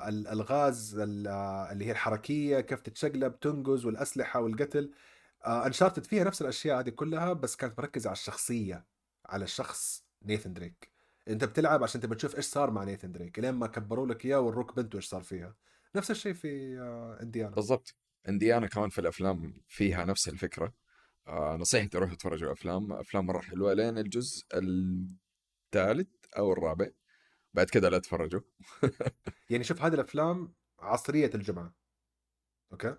[0.07, 4.91] الالغاز ال- آه، اللي هي الحركية كيف تتشقلب تنقز والأسلحة والقتل.
[5.45, 8.85] آه انشارتد فيها نفس الأشياء هذه كلها بس كانت مركزة على الشخصية
[9.25, 10.91] على الشخص نيثن دريك
[11.27, 14.39] أنت بتلعب عشان تبى تشوف إيش صار مع نيثن دريك لين ما كبروا لك إياه
[14.39, 15.55] وروك بنته إيش صار فيها.
[15.95, 17.95] نفس الشيء في آه، انديانا بالضبط.
[18.29, 20.73] انديانا كمان في الأفلام فيها نفس الفكرة.
[21.27, 26.87] آه نصيحتي روحوا اتفرجوا أفلام أفلام مره حلوة لين الجزء الثالث أو الرابع.
[27.53, 28.41] بعد كده لا تفرجوا.
[29.49, 31.73] يعني شوف هذه الأفلام عصرية الجمعة.
[32.71, 32.95] أوكي؟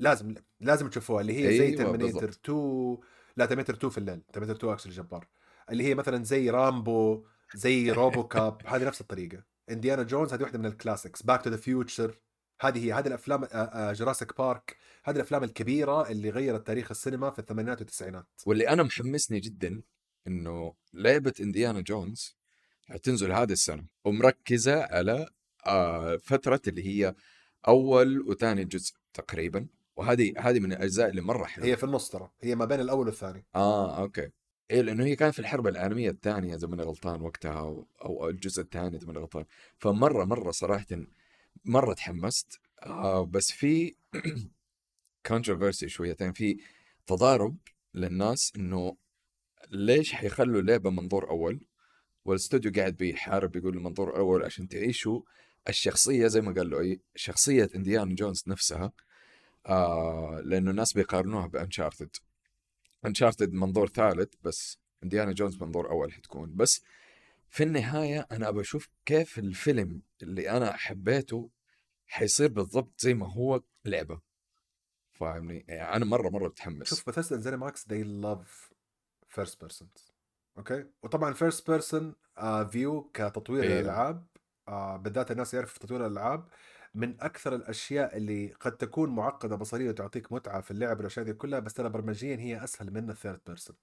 [0.00, 2.50] لازم لازم تشوفوها اللي هي زي أيوة، Terminator بالضبط.
[2.50, 2.98] 2
[3.36, 5.28] لا Terminator 2 في الليل Terminator 2 اكشن جبار
[5.70, 9.44] اللي هي مثلا زي رامبو زي RoboCop هذه نفس الطريقة.
[9.70, 12.20] انديانا جونز هذه واحدة من ال classics Back to the Future
[12.60, 13.44] هذه هي هذه الأفلام
[13.92, 18.26] Jurassic Park هذه الأفلام الكبيرة اللي غيرت تاريخ السينما في الثمانينات والتسعينات.
[18.46, 19.82] واللي أنا محمسني جدا
[20.26, 22.37] إنه لعبة انديانا جونز
[22.90, 23.84] حتنزل هذه السنة.
[24.04, 25.28] ومركزة على
[25.66, 27.14] آه فترة اللي هي
[27.68, 29.66] أول وثاني جزء تقريبا.
[29.96, 31.68] وهذه هذه من الأجزاء اللي مرة حلوة.
[31.68, 32.30] هي في النص ترى.
[32.40, 33.46] هي ما بين الأول والثاني.
[33.54, 34.30] آه أوكي.
[34.70, 38.62] إيه لأنه هي كانت في الحرب العالمية الثانية إذا ماني غلطان وقتها أو, أو الجزء
[38.62, 39.44] الثاني إذا ماني غلطان.
[39.78, 40.86] فمرة مرة صراحة
[41.64, 42.60] مرة تحمست.
[42.82, 43.94] آه بس في
[45.26, 46.32] controversy شويتين.
[46.32, 46.58] في
[47.06, 47.56] تضارب
[47.94, 48.96] للناس إنه
[49.70, 51.60] ليش حيخلوا لعبة منظور أول؟
[52.28, 55.22] والاستوديو قاعد بيحارب يقول المنظور الأول عشان تعيشوا
[55.68, 58.92] الشخصية زي ما قال له شخصية إنديانا جونز نفسها
[59.66, 62.16] آه لأنه الناس بيقارنوها بأنشارتد.
[63.06, 66.56] أنشارتد منظور ثالث بس إنديانا جونز منظور أول حتكون.
[66.56, 66.82] بس
[67.50, 71.50] في النهاية أنا أبى أشوف كيف الفيلم اللي أنا حبيته
[72.06, 74.20] حيصير بالضبط زي ما هو لعبة.
[75.12, 76.88] فاهمني؟ يعني أنا مرة مرة متحمس.
[76.88, 78.74] شوف Bethesda and ZeniMax they love
[79.38, 80.07] first persons.
[80.58, 82.04] أوكي؟ وطبعا first person
[82.70, 83.80] view كتطوير إيه.
[83.80, 84.26] الألعاب
[84.68, 86.48] آه بالذات الناس يعرف تطوير الألعاب.
[86.94, 91.58] من أكثر الأشياء اللي قد تكون معقدة بصريا وتعطيك متعة في اللعب والأشياء دي كلها
[91.60, 93.76] بس ترى برمجيا هي أسهل من ال third person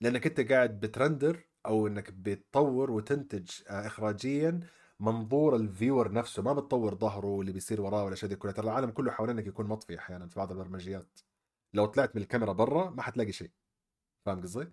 [0.00, 4.60] لأنك أنت قاعد بت render أو إنك بتطور وتنتج آه اخراجيا
[5.00, 6.42] منظور ال viewer نفسه.
[6.42, 8.52] ما بتطور ظهره واللي بيصير وراه والأشياء دي كلها.
[8.52, 11.20] ترى العالم كله حوالينك يكون مطفي أحيانا في بعض البرمجيات.
[11.74, 13.50] لو طلعت من الكاميرا برا ما حتلاقي شيء.
[14.26, 14.72] فاهم قصدي؟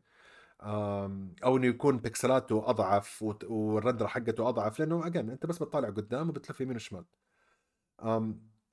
[0.63, 6.61] أو إنه يكون بكسلاته أضعف والرندره حقته أضعف لأنه again أنت بس بتطالع قدام وبتلف
[6.61, 7.05] يمين وشمال.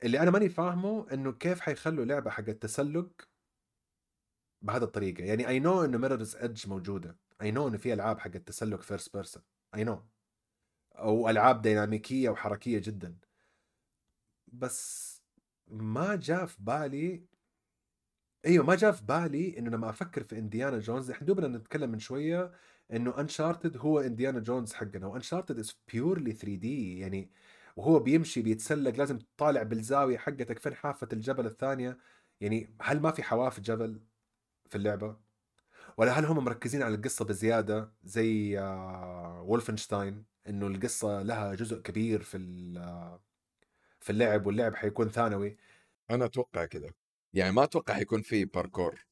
[0.04, 3.28] اللي أنا ماني فاهمه إنه كيف حيخلوا لعبة حق التسلق
[4.62, 5.24] بهذه الطريقة.
[5.24, 7.16] يعني I know إنه Mirror's Edge موجودة.
[7.42, 9.42] I know إنه في ألعاب حق التسلق first person
[9.74, 10.02] I know
[10.98, 13.16] أو ألعاب ديناميكية وحركية جدا.
[14.52, 15.08] بس
[15.66, 17.24] ما جاء في بالي
[18.46, 21.98] إيوه ما جاء في بالي إنه لما أفكر في إنديانا جونز إحنا دوبنا نتكلم من
[21.98, 22.52] شوية
[22.92, 27.30] إنه Uncharted هو إنديانا جونز حقنا و Uncharted is purely 3D يعني
[27.76, 31.98] وهو بيمشي بيتسلق لازم تطالع بالزاوية حقتك فين حافة الجبل الثانية.
[32.40, 34.00] يعني هل ما في حواف جبل
[34.70, 35.16] في اللعبة؟
[35.98, 42.22] ولا هل هم مركزين على القصة بزيادة زي آه، Wolfenstein إنه القصة لها جزء كبير
[42.22, 42.38] في
[42.78, 43.22] آه،
[44.00, 45.56] في اللعب واللعب حيكون ثانوي؟
[46.10, 46.90] أنا أتوقع كذا
[47.32, 49.06] يعني ما أتوقع حيكون في باركور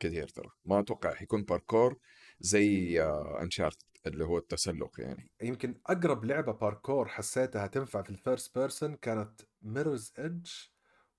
[0.00, 0.50] كثير ترى.
[0.64, 1.98] ما أتوقع حيكون باركور
[2.40, 3.02] زي
[3.40, 5.30] Uncharted اللي هو التسلق يعني.
[5.42, 10.50] يمكن أقرب لعبة باركور حسيتها تنفع في ال first person كانت Mirror's Edge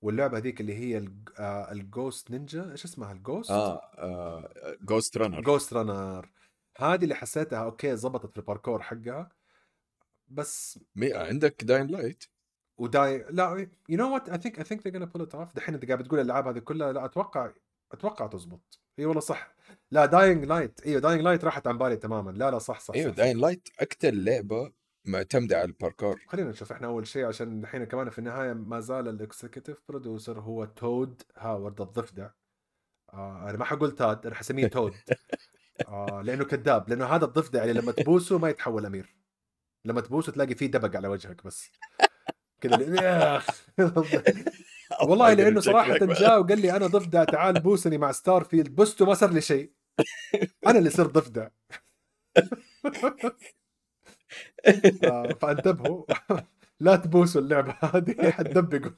[0.02, 1.08] واللعبة هذيك اللي هي
[1.72, 6.32] ال Ghost Ninja إيش اسمها؟ ال Ghost آه Ghostrunner Ghostrunner
[6.78, 9.32] هذه اللي حسيتها أوكي زبطت في الباركور حقها.
[10.28, 11.14] بس مي...
[11.14, 12.24] عندك Dying Light
[12.80, 15.76] و Dy لا you know what I think I think they pull it off دحين
[15.76, 17.52] انت قاعد بتقول الألعاب هذه كلها لا أتوقع
[17.92, 18.80] أتوقع تزبط.
[19.00, 19.56] إي والله صح.
[19.92, 22.32] لا Dying Light إيوه Dying Light راحت عن بالي تماما.
[22.32, 23.18] لا لا صح صح إيوه صح.
[23.18, 24.72] داين لايت أكثر لعبة
[25.06, 26.22] معتمدة على الباركور.
[26.28, 30.40] خلينا نشوف إحنا أول شيء عشان الحين كمان في النهاية ما زال ال executive producer
[30.40, 32.30] هو تود هاورد الضفدع.
[33.14, 34.94] آه أنا ما حقول تاد أنا حسميه تود
[35.88, 39.16] آه لأنه كذاب لأنه هذا الضفدع اللي لما تبوسه ما يتحول أمير.
[39.86, 41.72] لما تبوسه تلاقي فيه دبق على وجهك بس.
[42.62, 43.42] كذا يا
[45.10, 49.32] والله لأنه صراحة جاء وقال لي أنا ضفدع تعال بوسني مع Starfield بسته ما صار
[49.32, 49.72] لي شيء.
[50.68, 51.48] أنا اللي صرت ضفدع.
[55.04, 56.06] آه، فانتبهوا.
[56.80, 58.92] لا تبوسوا اللعبة هذه حتدبقوا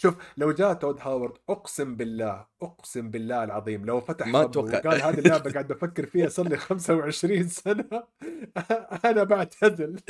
[0.00, 4.78] شوف لو جاء تود هاورد أقسم بالله أقسم بالله العظيم لو فتح ما فمه أتوقع.
[4.78, 7.84] وقال هذه اللعبة قاعد بفكر فيها صار لي 25 سنة
[9.04, 10.00] أنا بعتزل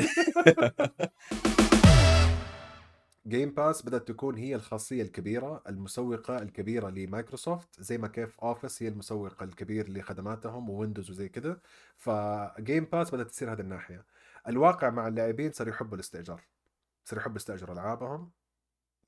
[3.26, 8.88] Game Pass بدأت تكون هي الخاصية الكبيرة المسوقة الكبيرة لمايكروسوفت زي ما كيف Office هي
[8.88, 11.60] المسوق الكبير لخدماتهم و Windows وزي كذا
[11.96, 14.06] ف Game Pass بدأت تصير هذه الناحية.
[14.48, 16.42] الواقع مع اللاعبين صار يحبوا الاستئجار
[17.04, 18.30] صار يحبوا يستأجروا ألعابهم.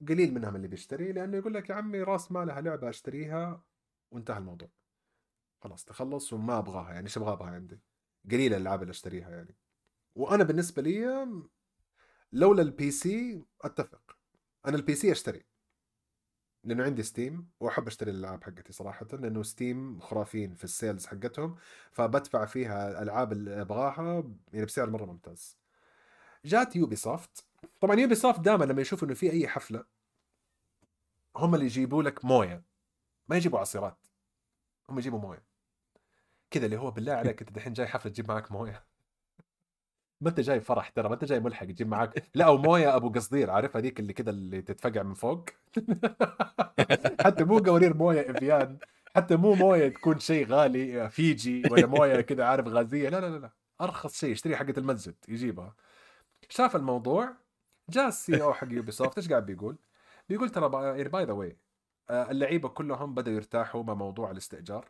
[0.09, 3.63] قليل منهم اللي بيشتري لأنه يقول لك يا عمي راس مالها لعبة أشتريها
[4.11, 4.69] وانتهى الموضوع.
[5.61, 7.81] خلاص تخلص وما أبغاها يعني إيش أبغاها عندي؟
[8.31, 9.57] قليل الألعاب اللي أشتريها يعني.
[10.15, 11.27] وأنا بالنسبة لي
[12.33, 14.17] لولا ال PC أتفق.
[14.67, 15.45] أنا ال PC أشتري
[16.65, 21.57] لأنه عندي Steam وأحب أشتري الألعاب حقتي صراحة لأنه Steam خرافيين في ال sales حقتهم
[21.93, 25.59] فبدفع فيها الألعاب اللي أبغاها يعني بسعر مرة ممتاز.
[26.45, 27.47] جات Ubisoft
[27.81, 29.85] طبعا Ubisoft دائما لما يشوفوا إنه في أي حفلة
[31.37, 32.63] هم اللي يجيبوا لك موية.
[33.29, 34.07] ما يجيبوا عصيرات
[34.91, 35.43] هم يجيبوا موية.
[36.51, 38.85] كذا اللي هو بالله عليك أنت دحين جاي حفلة تجيب معك موية؟
[40.21, 42.25] ما أنت جاي فرح ترى ما أنت جاي ملحق تجيب معك.
[42.35, 45.45] لا أو موية أبو قصدير عارف هذيك اللي كذا اللي تتفقع من فوق؟
[47.25, 48.79] حتى مو قوارير موية افيان
[49.17, 53.09] حتى مو موية تكون شيء غالي فيجي ولا موية كذا عارف غازية.
[53.09, 53.51] لا لا لا.
[53.81, 55.75] أرخص شيء اشتري حقة المسجد يجيبها.
[56.49, 57.42] شاف الموضوع؟
[57.93, 59.77] جاء ال CEO حق Ubisoft إيش قاعد بيقول؟
[60.29, 61.57] بيقول ترى by the way
[62.11, 64.89] اللعيبة كلهم بدأوا يرتاحوا مع موضوع الاستئجار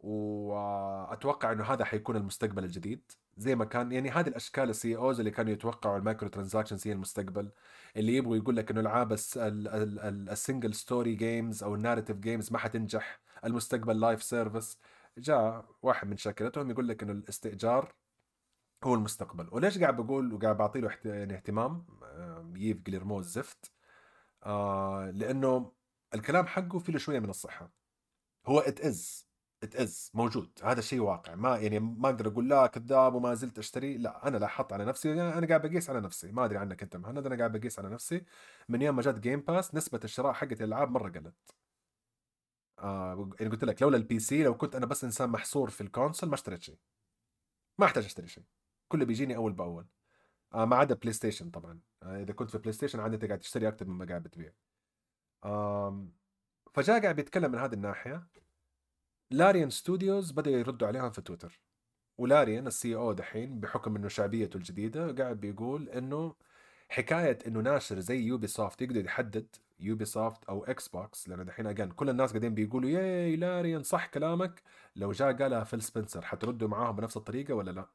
[0.00, 3.12] وأتوقع إنه هذا حيكون المستقبل الجديد.
[3.36, 7.50] زي ما كان يعني هذه الأشكال ال CEOs اللي كانوا يتوقعوا ال microtransactions هي المستقبل.
[7.96, 9.12] اللي يبغوا يقول لك إنه العاب
[10.32, 14.78] ال single story games أو ال narrative games ما حتنجح المستقبل live service
[15.18, 17.94] جاء واحد من شركتهم يقول لك إنه الاستئجار
[18.84, 19.48] هو المستقبل.
[19.52, 21.86] وليش قاعد بقول وقاعد بعطي له يعني اهتمام؟
[22.56, 23.72] Yves Guillemot الزفت
[24.42, 25.72] آه لأنه
[26.14, 27.72] الكلام حقه فيه له شوية من الصحة.
[28.46, 29.28] هو it is
[29.62, 30.60] it is موجود.
[30.64, 31.34] هذا الشيء واقع.
[31.34, 33.98] ما يعني ما أقدر أقول لا كذاب وما زلت أشتري.
[33.98, 35.12] لا أنا لاحظت على نفسي.
[35.12, 36.32] أنا قاعد بقيس على نفسي.
[36.32, 37.26] ما أدري عنك أنت مهند.
[37.26, 38.24] أنا قاعد بقيس على نفسي.
[38.68, 41.56] من يوم ما جات Game Pass نسبة الشراء حقت الألعاب مرة قلت.
[42.78, 45.86] آه يعني قلت لك لولا ال PC لو كنت أنا بس إنسان محصور في ال
[45.86, 46.78] console ما اشتريت شيء.
[47.78, 48.44] ما أحتاج أشتري شيء.
[48.88, 49.86] كله بيجيني أول بأول.
[50.54, 51.80] آه ما عدا PlayStation طبعا.
[52.02, 54.52] آه إذا كنت في PlayStation عادة قاعد تشتري أكثر مما قاعد بتبيع.
[55.44, 56.12] آم
[56.74, 58.28] فجاء قاعد بيتكلم من هذه الناحية.
[59.30, 61.60] Larian Studios بدأوا يردوا عليهم في تويتر.
[62.18, 66.34] و Larian ال CEO دحين بحكم إنه شعبيته الجديدة قاعد بيقول إنه
[66.88, 72.30] حكاية إنه ناشر زي Ubisoft يقدر يحدد Ubisoft أو Xbox لأنه دحين again كل الناس
[72.30, 74.62] قاعدين بيقولوا yay Larian صح كلامك.
[74.96, 77.88] لو جاء قالها Phil Spencer حتردوا معاهم بنفس الطريقة ولا لا؟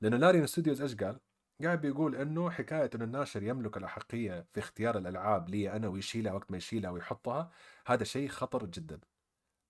[0.00, 1.20] لأنه Larian Studios إيش قال؟
[1.62, 6.50] قاعد بيقول إنه حكاية إنه الناشر يملك الاحقيه في اختيار الألعاب لي أنا ويشيلها وقت
[6.50, 7.50] ما يشيلها ويحطها
[7.86, 9.00] هذا شيء خطر جدا.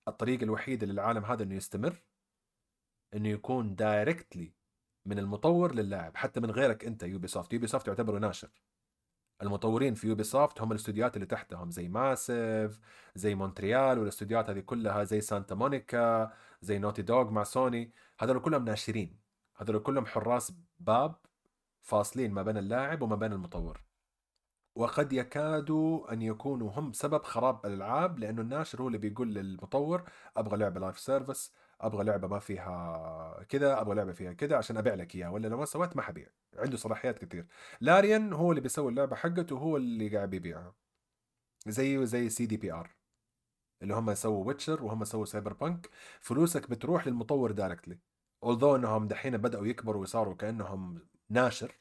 [0.08, 2.02] الطريقة الوحيده للعالم هذا إنه يستمر
[3.14, 4.54] إنه يكون directly
[5.06, 8.50] من المطور للاعب حتى من غيرك أنت Ubisoft Ubisoft يعتبروا ناشر
[9.42, 12.80] المطورين في Ubisoft هم الاستوديوهات اللي تحتهم زي Massive
[13.14, 16.32] زي مونتريال والأستوديوهات هذه كلها زي Santa Monica
[16.62, 19.19] زي Naughty Dog مع سوني هذول كلهم ناشرين
[19.60, 21.14] هذول كلهم حراس باب
[21.82, 23.80] فاصلين ما بين اللاعب وما بين المطور.
[24.74, 30.56] وقد يكادوا أن يكونوا هم سبب خراب الألعاب لأنه الناشر هو اللي بيقول للمطور أبغى
[30.56, 35.14] لعبة live service أبغى لعبة ما فيها كذا أبغى لعبة فيها كذا عشان أبيع لك
[35.14, 36.28] إياها ولا لو ما سويت ما حبيع.
[36.56, 37.46] عنده صلاحيات كثير.
[37.80, 40.74] Larian هو اللي بيسوي اللعبة حقته وهو اللي قاعد بيبيعها
[41.66, 42.90] زيه زي CDPR
[43.82, 47.98] اللي هم سووا Witcher وهم سووا Cyberpunk فلوسك بتروح للمطور directly
[48.44, 51.72] although إنهم دحين بدأوا يكبروا وصاروا كأنهم ناشر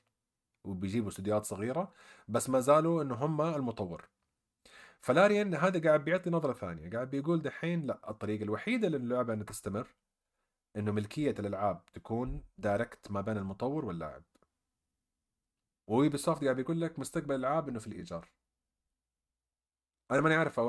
[0.64, 1.93] وبيجيبوا استديوهات صغيرة
[2.28, 4.10] بس ما زالوا انه هم المطور.
[5.01, 9.45] ف Larian هذا قاعد بيعطي نظرة ثانية قاعد بيقول دحين لا الطريقة الوحيدة للعبة إنها
[9.45, 9.88] تستمر
[10.78, 14.24] إنه ملكية الألعاب تكون direct ما بين المطور واللاعب.
[15.88, 18.30] و Ubisoft قاعد بيقول لك مستقبل الألعاب إنه في الإيجار.
[20.12, 20.60] أنا ماني عارف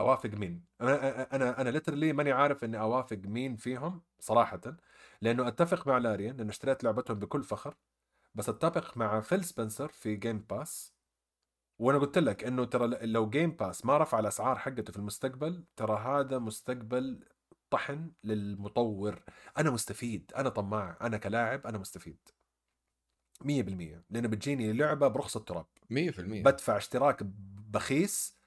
[0.00, 0.64] أوافق مين.
[0.80, 4.60] أنا أنا أنا literally ماني عارف إني أوافق مين فيهم صراحة.
[5.22, 7.74] لأنه أتفق مع Larian إنه اشتريت لعبتهم بكل فخر
[8.34, 10.94] بس أتفق مع Phil Spencer في Game Pass
[11.78, 15.98] وأنا قلت لك إنه ترى لو Game Pass ما رفع الأسعار حقته في المستقبل ترى
[15.98, 17.24] هذا مستقبل
[17.70, 19.22] طحن للمطور.
[19.58, 22.18] أنا مستفيد أنا طماع أنا كلاعب أنا مستفيد.
[23.44, 25.66] 100% لأنه بتجيني لعبة برخص التراب.
[25.90, 27.22] 100% بدفع اشتراك
[27.70, 28.38] بخيس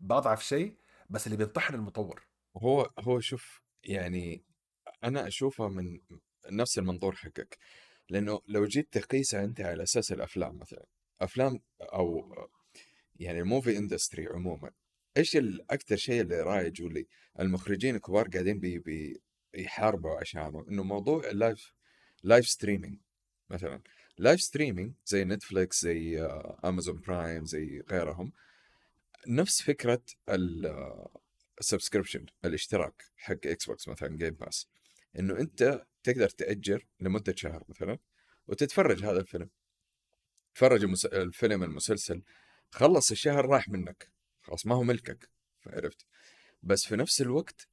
[0.00, 0.76] بأضعف شيء
[1.10, 2.26] بس اللي بينطحن المطور.
[2.56, 4.44] هو هو شوف يعني
[5.04, 6.00] أنا أشوفها من
[6.50, 7.58] نفس المنظور حقك
[8.10, 10.86] لأنه لو جيت تقيسها أنت على أساس الأفلام مثلا
[11.20, 12.34] أفلام أو
[13.16, 14.70] يعني ال movie industry عموما
[15.16, 17.06] إيش الاكثر شيء اللي رايج واللي
[17.40, 19.20] المخرجين الكبار قاعدين بي بي
[19.54, 21.72] يحاربوا عشانه؟ إنه موضوع ال live
[22.22, 22.98] live streaming
[23.50, 23.80] مثلا.
[24.18, 26.20] live streaming زي Netflix زي
[26.64, 28.32] Amazon Prime زي غيرهم
[29.28, 30.02] نفس فكرة
[31.60, 34.68] ال subscription الاشتراك حق Xbox مثلا Game Pass
[35.18, 37.98] إنه أنت تقدر تأجر لمدة شهر مثلا
[38.46, 39.50] وتتفرج هذا الفيلم.
[40.54, 42.22] تفرج الفيلم المسلسل.
[42.70, 44.10] خلص الشهر راح منك.
[44.42, 45.30] خلاص ما هو ملكك.
[45.66, 46.06] عرفت؟
[46.62, 47.68] بس في نفس الوقت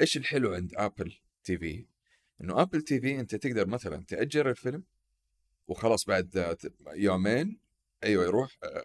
[0.00, 1.14] إيش الحلو عند Apple
[1.44, 1.86] TV؟
[2.40, 4.84] إنه Apple TV أنت تقدر مثلا تأجر الفيلم
[5.68, 6.56] وخلاص بعد
[6.86, 7.60] يومين
[8.04, 8.84] أيوه يروح آه،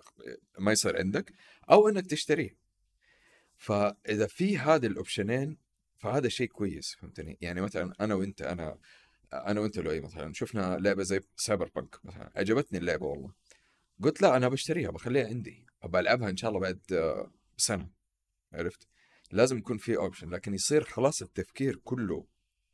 [0.59, 1.33] ما يصير عندك
[1.71, 2.57] أو إنك تشتريه.
[3.57, 5.57] فإذا في هذه ال optionين
[6.01, 8.77] فهذا شيء كويس فهمتني؟ يعني مثلا أنا وأنت أنا
[9.33, 13.33] أنا وأنت لؤي مثلا شفنا لعبة زي Cyberpunk مثلا عجبتني اللعبة والله.
[14.03, 17.89] قلت لا أنا بشتريها بخليها عندي أبى ألعبها إن شاء الله بعد آه، سنة.
[18.53, 18.87] عرفت؟
[19.31, 22.25] لازم يكون في option لكن يصير خلاص التفكير كله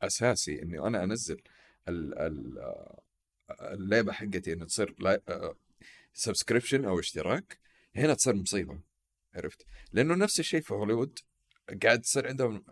[0.02, 1.42] أساسي إني أنا أنزل
[1.88, 3.02] آه،
[3.60, 4.94] اللعبة حقتي انه تصير
[6.12, 7.58] subscription أو اشتراك
[7.96, 8.80] هنا تصير مصيبة.
[9.34, 11.18] عرفت؟ لأنه نفس الشيء في هوليوود
[11.82, 12.64] قاعد تصير عندهم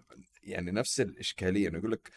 [0.46, 2.10] يعني نفس الإشكالية إنه يقول لك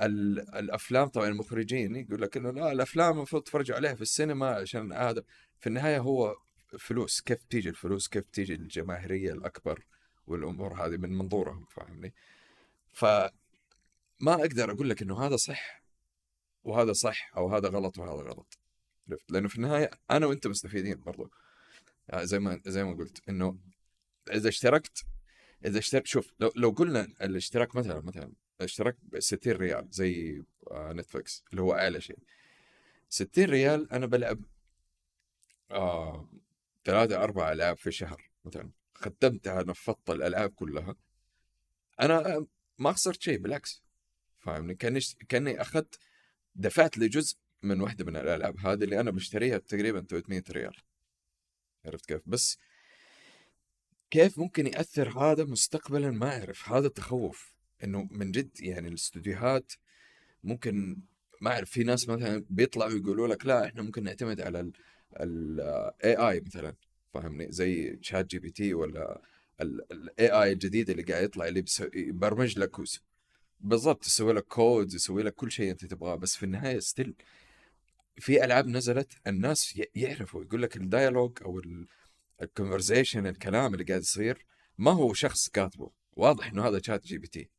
[0.00, 5.22] الأفلام طبعا المخرجين يقول لك إنه لا الأفلام المفروض تفرجوا عليها في السينما عشان هذا.
[5.60, 6.36] في النهاية هو
[6.78, 9.84] فلوس كيف تيجي الفلوس؟ كيف تيجي الجماهيرية الأكبر
[10.26, 12.14] والأمور هذه من منظورهم فاهمني؟
[12.92, 13.04] ف
[14.20, 15.82] ما أقدر أقول لك إنه هذا صح
[16.64, 18.58] وهذا صح أو هذا غلط وهذا غلط.
[19.28, 21.30] لأنه في النهاية أنا وأنت مستفيدين برضو.
[22.10, 23.58] آه، زي ما زي ما قلت إنه
[24.32, 25.04] إذا اشتركت
[25.64, 30.42] إذا اشترك شوف لو لو قلنا الاشتراك مثلا مثلا اشتراك ب 60 ريال زي
[30.72, 32.18] نتفلكس اللي هو أعلى شيء.
[33.08, 34.44] 60 ريال أنا بلعب
[35.70, 36.28] آه
[36.84, 38.70] ثلاثة أربع ألعاب في الشهر مثلا.
[38.94, 40.96] ختمتها نفضت الألعاب كلها.
[42.00, 42.46] أنا
[42.78, 43.82] ما خسرت شيء بالعكس.
[44.38, 45.98] فاهمني؟ كأني كأني أخذت
[46.54, 50.76] دفعت لي جزء من واحدة من الألعاب هذه اللي أنا بشتريها تقريبا 300 ريال.
[51.86, 52.58] عرفت كيف؟ بس
[54.10, 56.68] كيف ممكن يأثر هذا مستقبلا؟ ما أعرف.
[56.68, 57.54] هذا التخوف.
[57.84, 59.72] إنه من جد يعني الاستوديوهات
[60.44, 60.96] ممكن
[61.40, 61.70] ما أعرف.
[61.70, 64.70] في ناس مثلا بيطلعوا يقولوا لك لا إحنا ممكن نعتمد على
[65.20, 66.74] ال AI مثلا.
[67.14, 69.22] فاهمني؟ زي ChatGPT ولا
[69.60, 72.76] ال AI الجديد اللي قاعد يطلع اللي يبرمج لك
[73.60, 74.06] بالضبط.
[74.06, 76.14] يسوي لك كود يسوي لك كل شيء أنت تبغاه.
[76.16, 77.14] بس في النهاية still
[78.16, 80.44] في ألعاب نزلت الناس يعرفوا.
[80.44, 81.62] يقول لك ال dialogue أو
[82.42, 84.46] ال conversation الكلام اللي قاعد يصير
[84.78, 85.90] ما هو شخص كاتبه.
[86.12, 87.50] واضح إنه هذا ChatGPT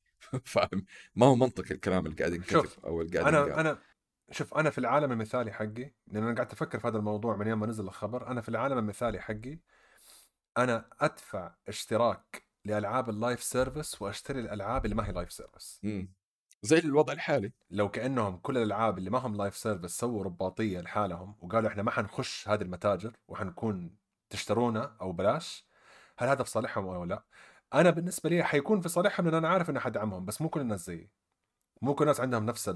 [0.43, 3.59] فاهم؟ ما هو منطق الكلام اللي قاعد ينكتب أو اللي قاعد أنا ينقال.
[3.59, 3.79] أنا
[4.31, 7.59] شوف أنا في العالم المثالي حقي لأن أنا قاعد أفكر في هذا الموضوع من يوم
[7.59, 8.27] ما نزل الخبر.
[8.27, 9.59] أنا في العالم المثالي حقي
[10.57, 15.81] أنا أدفع اشتراك لألعاب ال live service وأشتري الألعاب اللي ما هي live service
[16.61, 17.51] زي الوضع الحالي.
[17.69, 21.91] لو كأنهم كل الألعاب اللي ما هم live service سووا رباطية لحالهم وقالوا إحنا ما
[21.91, 23.95] حنخش هذه المتاجر وحنكون
[24.29, 25.67] تشترونا أو بلاش
[26.19, 27.23] هل هذا في صالحهم أو لا؟
[27.73, 30.85] أنا بالنسبة لي حيكون في صالحهم لأن أنا عارف اني حدعمهم بس مو كل الناس
[30.85, 31.11] زيي
[31.81, 32.71] مو كل الناس عندهم نفس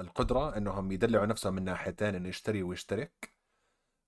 [0.00, 3.34] القدرة إنهم يدلعوا نفسهم من ناحيتين إنه يشتري ويشترك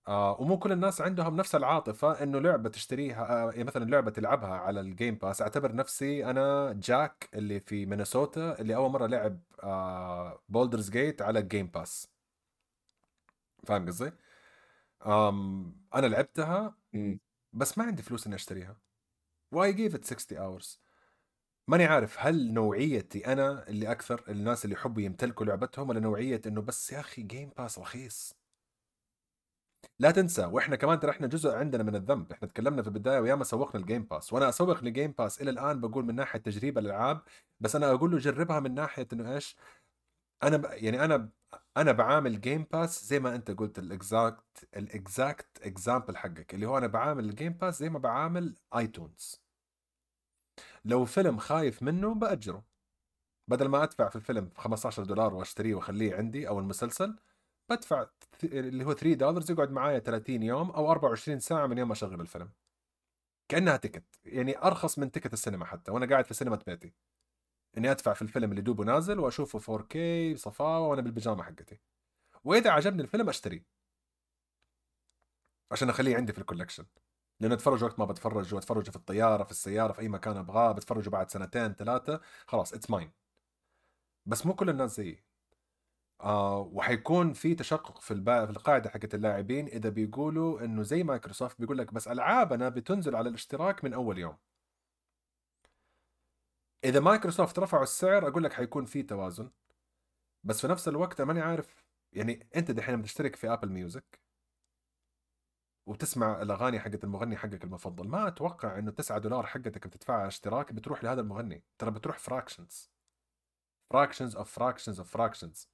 [0.09, 4.49] آه ومو كل الناس عندهم نفس العاطفة إنه لعبة تشتريها آه يعني مثلا لعبة تلعبها
[4.55, 9.41] على ال Game Pass أعتبر نفسي أنا جاك اللي في مينيسوتا اللي أول مرة لعب
[9.63, 12.09] آه Baldur's Gate على ال Game Pass
[13.67, 14.13] فاهم قصدي؟
[15.07, 16.77] آم أنا لعبتها.
[17.53, 18.77] بس ما عندي فلوس إني أشتريها.
[19.53, 20.81] why give it 60 hours.
[21.69, 26.63] ماني عارف هل نوعيتي أنا اللي أكثر الناس اللي يحبوا يمتلكوا لعبتهم ولا نوعية إنه
[26.63, 28.35] بس يا أخي Game Pass رخيص.
[29.99, 32.33] لا تنسى وإحنا كمان ترى إحنا جزء عندنا من الذنب.
[32.33, 35.51] إحنا تكلمنا في البداية وياما سوقنا ال Game Pass وأنا أسوق لل Game Pass إلى
[35.51, 37.23] الآن بقول من ناحية تجريب الألعاب
[37.61, 39.57] بس أنا أقول له جربها من ناحية إنه إيش
[40.43, 40.65] أنا ب...
[40.73, 41.31] يعني أنا
[41.77, 46.67] أنا بعامل Game Pass زي ما أنت قلت ال exact ال exact example حقك اللي
[46.67, 49.41] هو أنا بعامل ال Game Pass زي ما بعامل iTunes
[50.85, 52.65] لو فيلم خايف منه بأجره.
[53.49, 57.17] بدل ما أدفع في الفيلم 15 دولار وأشتريه وأخليه عندي أو المسلسل
[57.71, 58.07] بدفع
[58.45, 62.21] اللي هو 3 دولار يقعد معايا 30 يوم أو 24 ساعة من يوم ما أشغل
[62.21, 62.53] الفيلم.
[63.49, 66.95] كأنها ticket يعني أرخص من ticket السينما حتى وأنا قاعد في سينما بيتي.
[67.79, 69.97] إني أدفع في الفيلم اللي دوبه نازل وأشوفه 4K
[70.35, 71.81] بصفاوه وأنا بالبيجامة حقتي.
[72.45, 73.67] وإذا عجبني الفيلم أشتريه.
[75.73, 76.87] عشان أخليه عندي في ال collection
[77.41, 81.11] لأنه أتفرج وقت ما بتفرج وأتفرج في الطيارة في السيارة في أي مكان أبغاه بتفرجه
[81.11, 83.11] بعد سنتين ثلاثة خلاص it's mine
[84.27, 85.25] بس مو كل الناس زيي.
[86.21, 88.47] آه وحيكون في تشقق في البا...
[88.47, 93.29] في القاعدة حقت اللاعبين إذا بيقولوا إنه زي مايكروسوفت بيقول لك بس ألعابنا بتنزل على
[93.29, 94.37] الاشتراك من أول يوم.
[96.87, 99.51] إذا مايكروسوفت رفعوا السعر أقول لك حيكون في توازن.
[100.45, 104.21] بس في نفس الوقت ماني عارف يعني أنت دحين بتشترك في Apple Music
[105.87, 111.05] وبتسمع الأغاني حقت المغني حقك المفضل ما أتوقع إنه 9 دولار حقتك بتدفعها اشتراك بتروح
[111.05, 111.65] لهذا المغني.
[111.79, 112.91] ترى بتروح fractions
[113.91, 115.69] fractions of fractions of fractions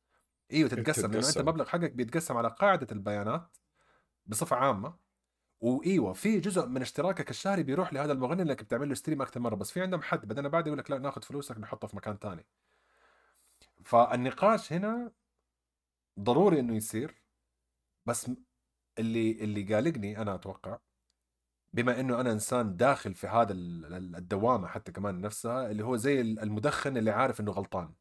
[0.53, 1.37] إيوه تتقسم لأنه أنت.
[1.37, 3.57] المبلغ حقك بيتقسم على قاعدة البيانات
[4.27, 4.95] بصفة عامة.
[5.63, 9.55] وإيوه في جزء من اشتراكك الشهري بيروح لهذا المغني إنك بتعمل له stream أكثر مرة
[9.55, 12.47] بس في عندهم حد بعدين بعد يقول لك لا ناخذ فلوسك نحطها في مكان ثاني
[13.85, 15.13] فالنقاش هنا
[16.21, 17.23] ضروري إنه يصير
[18.07, 18.31] بس
[18.99, 20.79] اللي اللي قالقني أنا أتوقع
[21.73, 25.97] بما إنه أنا إنسان داخل في هذا ال- ال- الدوامة حتى كمان نفسها اللي هو
[25.97, 27.95] زي المدخن اللي عارف إنه غلطان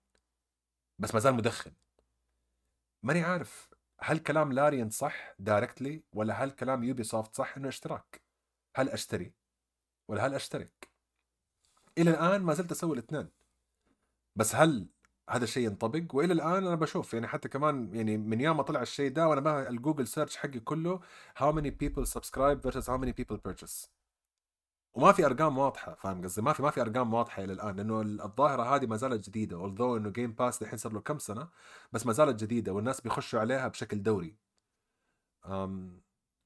[0.99, 1.72] بس ما زال مدخن.
[3.03, 3.71] ماني عارف.
[4.04, 8.22] هل كلام لاريان صح directly ولا هل كلام يوبي سوفت صح إنه اشتراك؟
[8.76, 9.34] هل أشتري
[10.08, 10.89] ولا هل أشترك؟
[11.97, 13.30] إلى الآن ما زلت أسوي الاثنين.
[14.36, 14.88] بس هل
[15.30, 18.82] هذا الشيء ينطبق؟ وإلى الآن أنا بشوف يعني حتى كمان يعني من يوم ما طلع
[18.82, 20.99] الشيء ده وأنا ال Google search حقي كله
[21.39, 24.01] how many people subscribe versus how many people purchase.
[24.94, 28.02] وما في أرقام واضحة فاهم قصدي؟ ما في ما في أرقام واضحة إلى الآن لأنه
[28.02, 31.50] الظاهرة هذه ما زالت جديدة although إنه Game Pass الحين صار له كم سنة
[31.92, 34.36] بس ما زالت جديدة والناس بيخشوا عليها بشكل دوري.
[35.46, 36.02] um,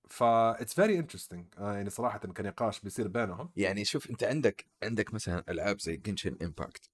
[0.10, 3.52] ف it's very interesting يعني صراحة كنقاش بيصير بينهم.
[3.56, 6.89] يعني شوف أنت عندك عندك مثلا ألعاب زي Genshin Impact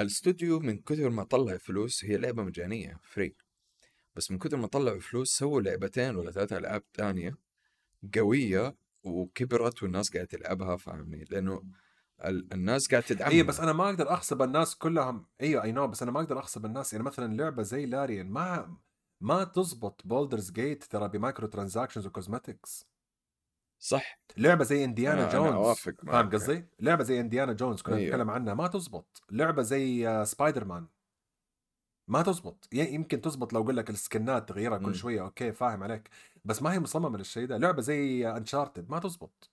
[0.00, 3.36] الاستوديو من كثر ما طلع فلوس هي لعبة مجانية free
[4.16, 7.36] بس من كثر ما طلعوا فلوس سووا لعبتين ولا ثلاث ألعاب ثانية
[8.14, 11.62] قوية وكبرت والناس قاعدة تلعبها فاهمني؟ لأنه
[12.24, 13.32] ال- الناس قاعدة تدعمها.
[13.34, 15.26] اي بس أنا ما أقدر اغصب الناس كلهم.
[15.40, 16.92] أيوه I know بس أنا ما أقدر اغصب الناس.
[16.92, 18.76] يعني مثلا لعبة زي لاريان ما
[19.20, 22.86] ما تزبط Baldur's Gate ترى ب microtransactions و cosmetics
[23.78, 24.20] صح.
[24.36, 26.30] لعبة زي انديانا أنا- أنا جونز أوافق فاهم.
[26.30, 28.08] قصدي؟ لعبة زي انديانا جونز كنا أيوه.
[28.08, 29.22] نتكلم عنها ما تزبط.
[29.30, 30.86] لعبة زي آه، سبايدر مان
[32.08, 32.68] ما تزبط.
[32.72, 34.78] يمكن تزبط لو أقول لك ال skinات تغيرها.
[34.78, 36.08] كل شوية okay فاهم عليك.
[36.44, 37.58] بس ما هي مصممة للشيء ده.
[37.58, 39.50] لعبة زي Uncharted ما تزبط.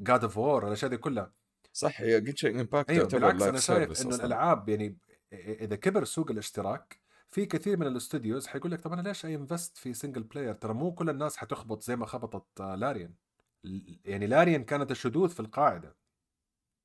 [0.00, 1.32] God of War الأشياء دي كلها.
[1.72, 4.14] صح هي Genshin Impact تعتبر بالعكس أنا شايف إنه.
[4.14, 4.98] الألعاب يعني
[5.32, 9.34] إذا كبر سوق الاشتراك في كثير من ال studios حيقول لك طب أنا ليش I
[9.34, 13.14] invest في single player ترى مو كل الناس حتخبط زي ما خبطت لاريان
[14.04, 15.96] يعني لاريان كانت الشذوذ في القاعدة.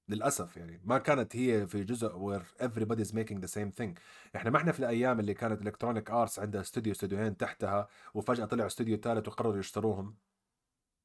[0.10, 4.00] للأسف يعني ما كانت هي في جزء where everybody is making the same thing.
[4.36, 8.66] إحنا ما إحنا في الأيام اللي كانت Electronic Arts عندها استوديو استوديوهين تحتها وفجأة طلع
[8.66, 10.16] استوديو ثالث وقرروا يشتروهم.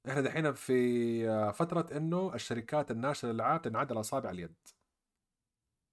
[0.09, 4.55] إحنا دحين في آه، فترة إنه الشركات الناشره للألعاب تنعد على أصابع اليد.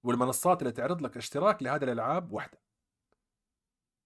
[0.03, 2.59] والمنصات اللي تعرض لك اشتراك لهذه الألعاب واحدة.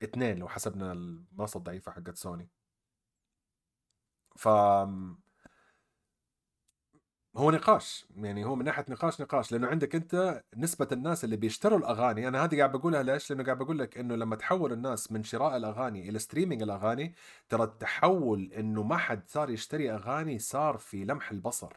[0.03, 2.49] اثنين لو حسبنا المنصة الضعيفة حقت سوني
[4.37, 4.47] ف
[7.37, 11.79] هو نقاش يعني هو من ناحية نقاش نقاش لأنه عندك أنت نسبة الناس اللي بيشتروا
[11.79, 15.23] الأغاني أنا هذه قاعد بقولها ليش؟ لأنه قاعد بقول لك إنه لما تحول الناس من
[15.23, 17.13] شراء الأغاني إلى ستريمينج الأغاني
[17.49, 21.73] ترى التحول إنه ما حد صار يشتري أغاني صار في لمح البصر.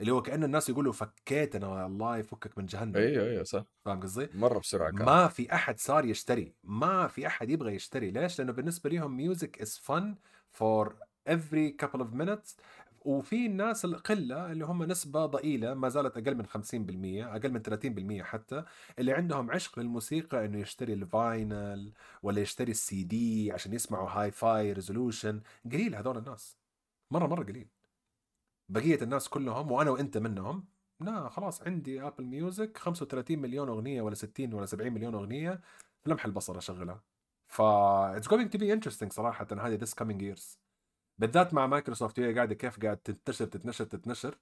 [0.00, 2.96] اللي هو كانه الناس يقولوا فكيت أنا الله يفكك من جهنم.
[2.96, 3.64] أيوه أيوه صح.
[3.84, 5.06] فاهم قصدي؟ مرة بسرعة كان.
[5.06, 8.10] ما في أحد صار يشتري ما في أحد يبغى يشتري.
[8.10, 10.14] ليش؟ لأنه بالنسبة لهم music is fun
[10.58, 10.88] for
[11.28, 12.56] every couple of minutes.
[13.06, 17.62] وفي الناس القلة اللي هم نسبة ضئيلة ما زالت أقل من 50% أقل من
[18.20, 18.64] 30% حتى
[18.98, 21.92] اللي عندهم عشق للموسيقى إنه يشتري ال vinyl
[22.22, 25.40] ولا يشتري السي دي عشان يسمعوا hi-fi resolution
[25.72, 26.58] قليل هذول الناس.
[27.10, 27.68] مرة مرة قليل.
[28.68, 30.64] بقية الناس كلهم وأنا وأنت منهم
[31.00, 35.60] لا خلاص عندي Apple Music 35 مليون أغنية ولا 60 ولا 70 مليون أغنية
[36.06, 37.02] لمح البصر أشغلها.
[37.48, 40.65] ف it's going to be interesting صراحة هذه these coming years
[41.18, 44.38] بالذات مع مايكروسوفت وهي قاعدة كيف قاعد تنتشر تتنشر تتنشر.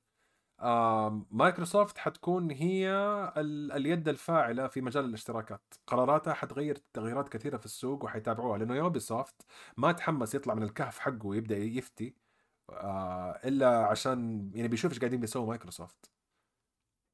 [0.60, 2.88] آه مايكروسوفت حتكون هي
[3.36, 3.72] ال...
[3.72, 5.74] اليد الفاعلة في مجال الاشتراكات.
[5.86, 9.34] قراراتها حتغير تغييرات كثيرة في السوق وحيتابعوها لأنه Ubisoft
[9.76, 12.14] ما تحمس يطلع من الكهف حقه ويبدأ يفتي
[12.70, 16.10] آه إلا عشان يعني بيشوف إيش قاعدين بيسووا مايكروسوفت.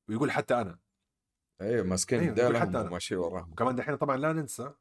[0.09, 0.79] ويقول حتى أنا.
[1.61, 2.87] أيوه ماسكين أيوة، دالهم.
[2.87, 3.53] وماشي وراهم.
[3.53, 4.73] وكمان دحين طبعا لا ننسى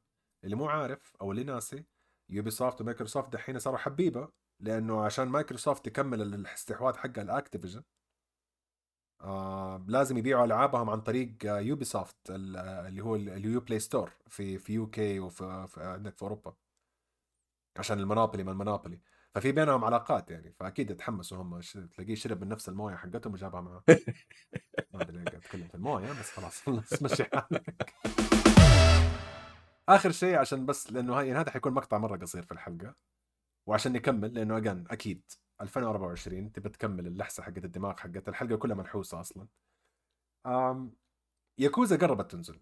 [0.44, 1.86] اللي مو عارف أو اللي ناسي
[2.32, 4.39] Ubisoft ومايكروسوفت دحين صاروا حبيبة.
[4.60, 7.84] لأنه عشان مايكروسوفت تكمل الاستحواذ حقها ال Activision
[9.22, 13.80] آه لازم يبيعوا ألعابهم عن طريق آه، Ubisoft ال- آه، اللي هو ال- ال Uplay
[13.80, 16.56] Store في في UK وفي في عندك في أوروبا.
[17.78, 19.02] عشان المونوبولي من المونوبولي.
[19.36, 21.60] ففي بينهم علاقات يعني فأكيد تحمسوا هم
[21.96, 23.84] تلاقيه شرب من نفس الموية حقتهم وجابها معاه.
[24.94, 27.96] ما أدري أتكلم في الموية بس خلاص خلاص مشي حالك.
[29.90, 32.96] آخر شيء عشان بس لأنه هاي هذا حيكون مقطع مرة قصير في الحلقة.
[33.70, 35.22] وعشان نكمل لأنه اجان أكيد
[35.62, 39.48] 2024 تبى تكمل اللحسه حقت الدماغ حقت الحلقة كلها منحوسه أصلا.
[40.46, 40.96] أم
[41.58, 42.62] ياكوزا قربت تنزل.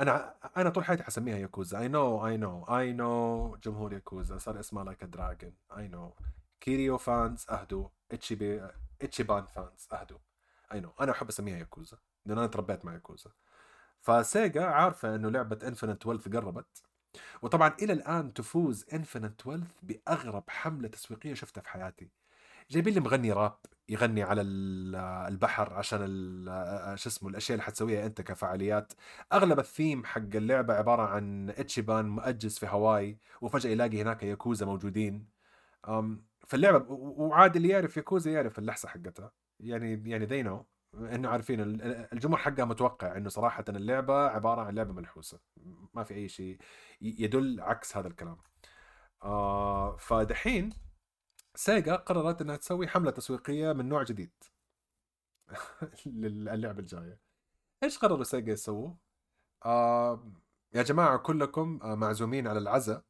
[0.00, 1.78] أنا أنا طول حياتي حسميها ياكوزا.
[1.78, 6.14] اي نو اي نو اي نو جمهور ياكوزا صار اسمها Like a Dragon I know
[6.60, 8.68] كيريو fans اهدوا اتشيبي
[9.02, 10.18] اتشيبان fans اهدوا
[10.72, 11.98] I know أنا أحب أسميها ياكوزا.
[12.26, 13.30] لأن أنا تربيت مع ياكوزا.
[14.00, 16.82] فسيجا عارفة إنه لعبة Infinite Wealth قربت.
[17.42, 22.08] وطبعا إلى الآن تفوز Infinite Wealth بأغرب حملة تسويقية شفتها في حياتي.
[22.70, 23.58] جايبين لي مغني راب
[23.88, 24.96] يغني على ال-
[25.28, 25.98] البحر عشان
[26.96, 28.92] شو اسمه الأشياء اللي حتسويها أنت كفعاليات.
[29.32, 35.26] أغلب الثيم حق اللعبة عبارة عن إتشيبان موجود في هاواي وفجأة يلاقي هناك ياكوزا موجودين.
[36.46, 39.32] فاللعبة و- وعادي اللي يعرف ياكوزا يعرف اللحسة حقتها.
[39.60, 41.82] يعني يعني they know انه عارفين ال-
[42.12, 45.40] الجمهور حقها متوقع إنه صراحة اللعبة عبارة عن لعبة ملحوسه
[45.94, 46.58] ما في أي شيء.
[47.00, 48.38] يدل عكس هذا الكلام.
[49.22, 50.70] آه فدحين
[51.54, 54.32] سيجا قررت إنها تسوي حملة تسويقية من نوع جديد.
[56.06, 57.20] للعبه الجاية.
[57.82, 58.94] إيش قرروا سيجا يسووا؟
[59.64, 60.32] آه
[60.74, 63.04] يا جماعة كلكم آه معزومين على العزاء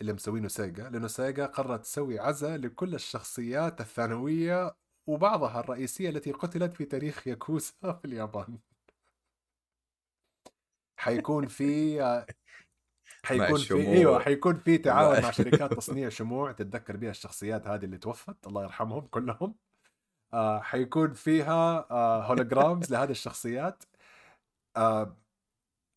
[0.00, 4.76] اللي مسوينه سيجا لأنه سيجا قررت تسوي عزاء لكل الشخصيات الثانوية
[5.06, 7.72] وبعضها الرئيسية التي قتلت في تاريخ ياكوزا
[8.02, 8.58] في اليابان.
[10.96, 12.00] حيكون في
[13.24, 13.74] حيكون في.
[13.88, 18.62] إيوه حيكون في تعاون مع- شركات تصنيع شموع تتذكر بها الشخصيات هذه اللي توفت الله
[18.62, 19.54] يرحمهم كلهم.
[20.34, 23.84] آه حيكون فيها آه holograms لهذه الشخصيات.
[24.76, 25.16] آه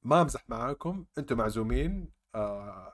[0.04, 2.13] ما أمزح معاكم أنتم معزومين.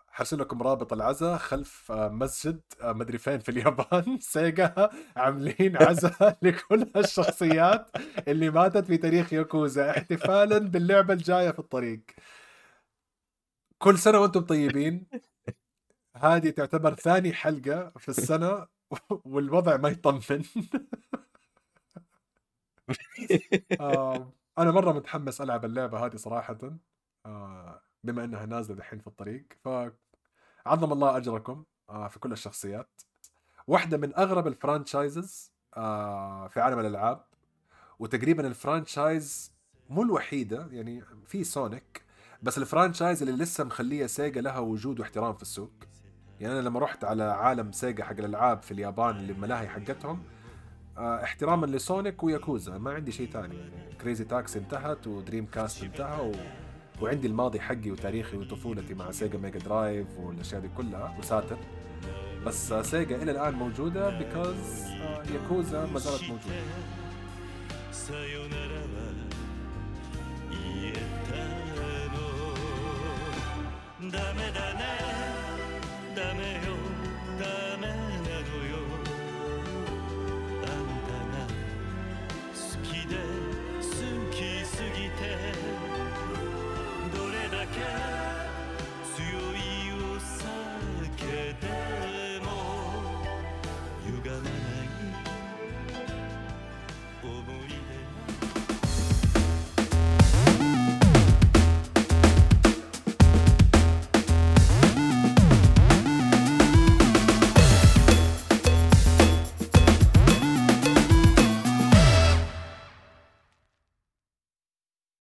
[0.08, 4.20] حرسل لكم رابط العزاء خلف آه مسجد آه مدري فين في اليابان.
[4.22, 7.92] سيجا عاملين عزاء لكل الشخصيات
[8.28, 12.02] اللي ماتت في تاريخ ياكوزا احتفالا باللعبة الجاية في الطريق.
[13.78, 15.08] كل سنة وأنتم طيبين.
[16.18, 18.68] هذه تعتبر ثاني حلقة في السنة
[19.26, 20.44] والوضع ما يطمن.
[23.80, 26.58] آه، أنا مرة متحمس ألعب اللعبة هذه صراحة.
[27.26, 33.02] آه، بما إنها نازلة دحين في الطريق فعظم الله أجركم آه، في كل الشخصيات.
[33.68, 37.26] واحدة من أغرب ال franchises آه، في عالم الألعاب
[38.00, 39.52] وتقريبا ال franchise
[39.90, 42.04] مو الوحيدة يعني في سونيك
[42.44, 45.72] بس ال franchise اللي لسه مخلية سيجا لها وجود واحترام في السوق.
[46.40, 50.24] يعني أنا لما رحت على عالم سيجا حق الألعاب في اليابان اللي الملاهي حقتهم
[50.98, 56.30] آه، احتراما لسونيك وياكوزا ما عندي شيء ثاني يعني Crazy Taxi انتهت و Dreamcast انتهى
[56.30, 56.32] و...
[57.02, 61.58] وعندي الماضي حقي وتاريخي وطفولتي مع سيجا Mega Drive والأشياء دي كلها وساتر.
[62.46, 64.84] بس آه، سيجا إلى الآن موجودة because
[65.34, 66.56] ياكوزا ما زالت موجودة.
[67.92, 68.14] さ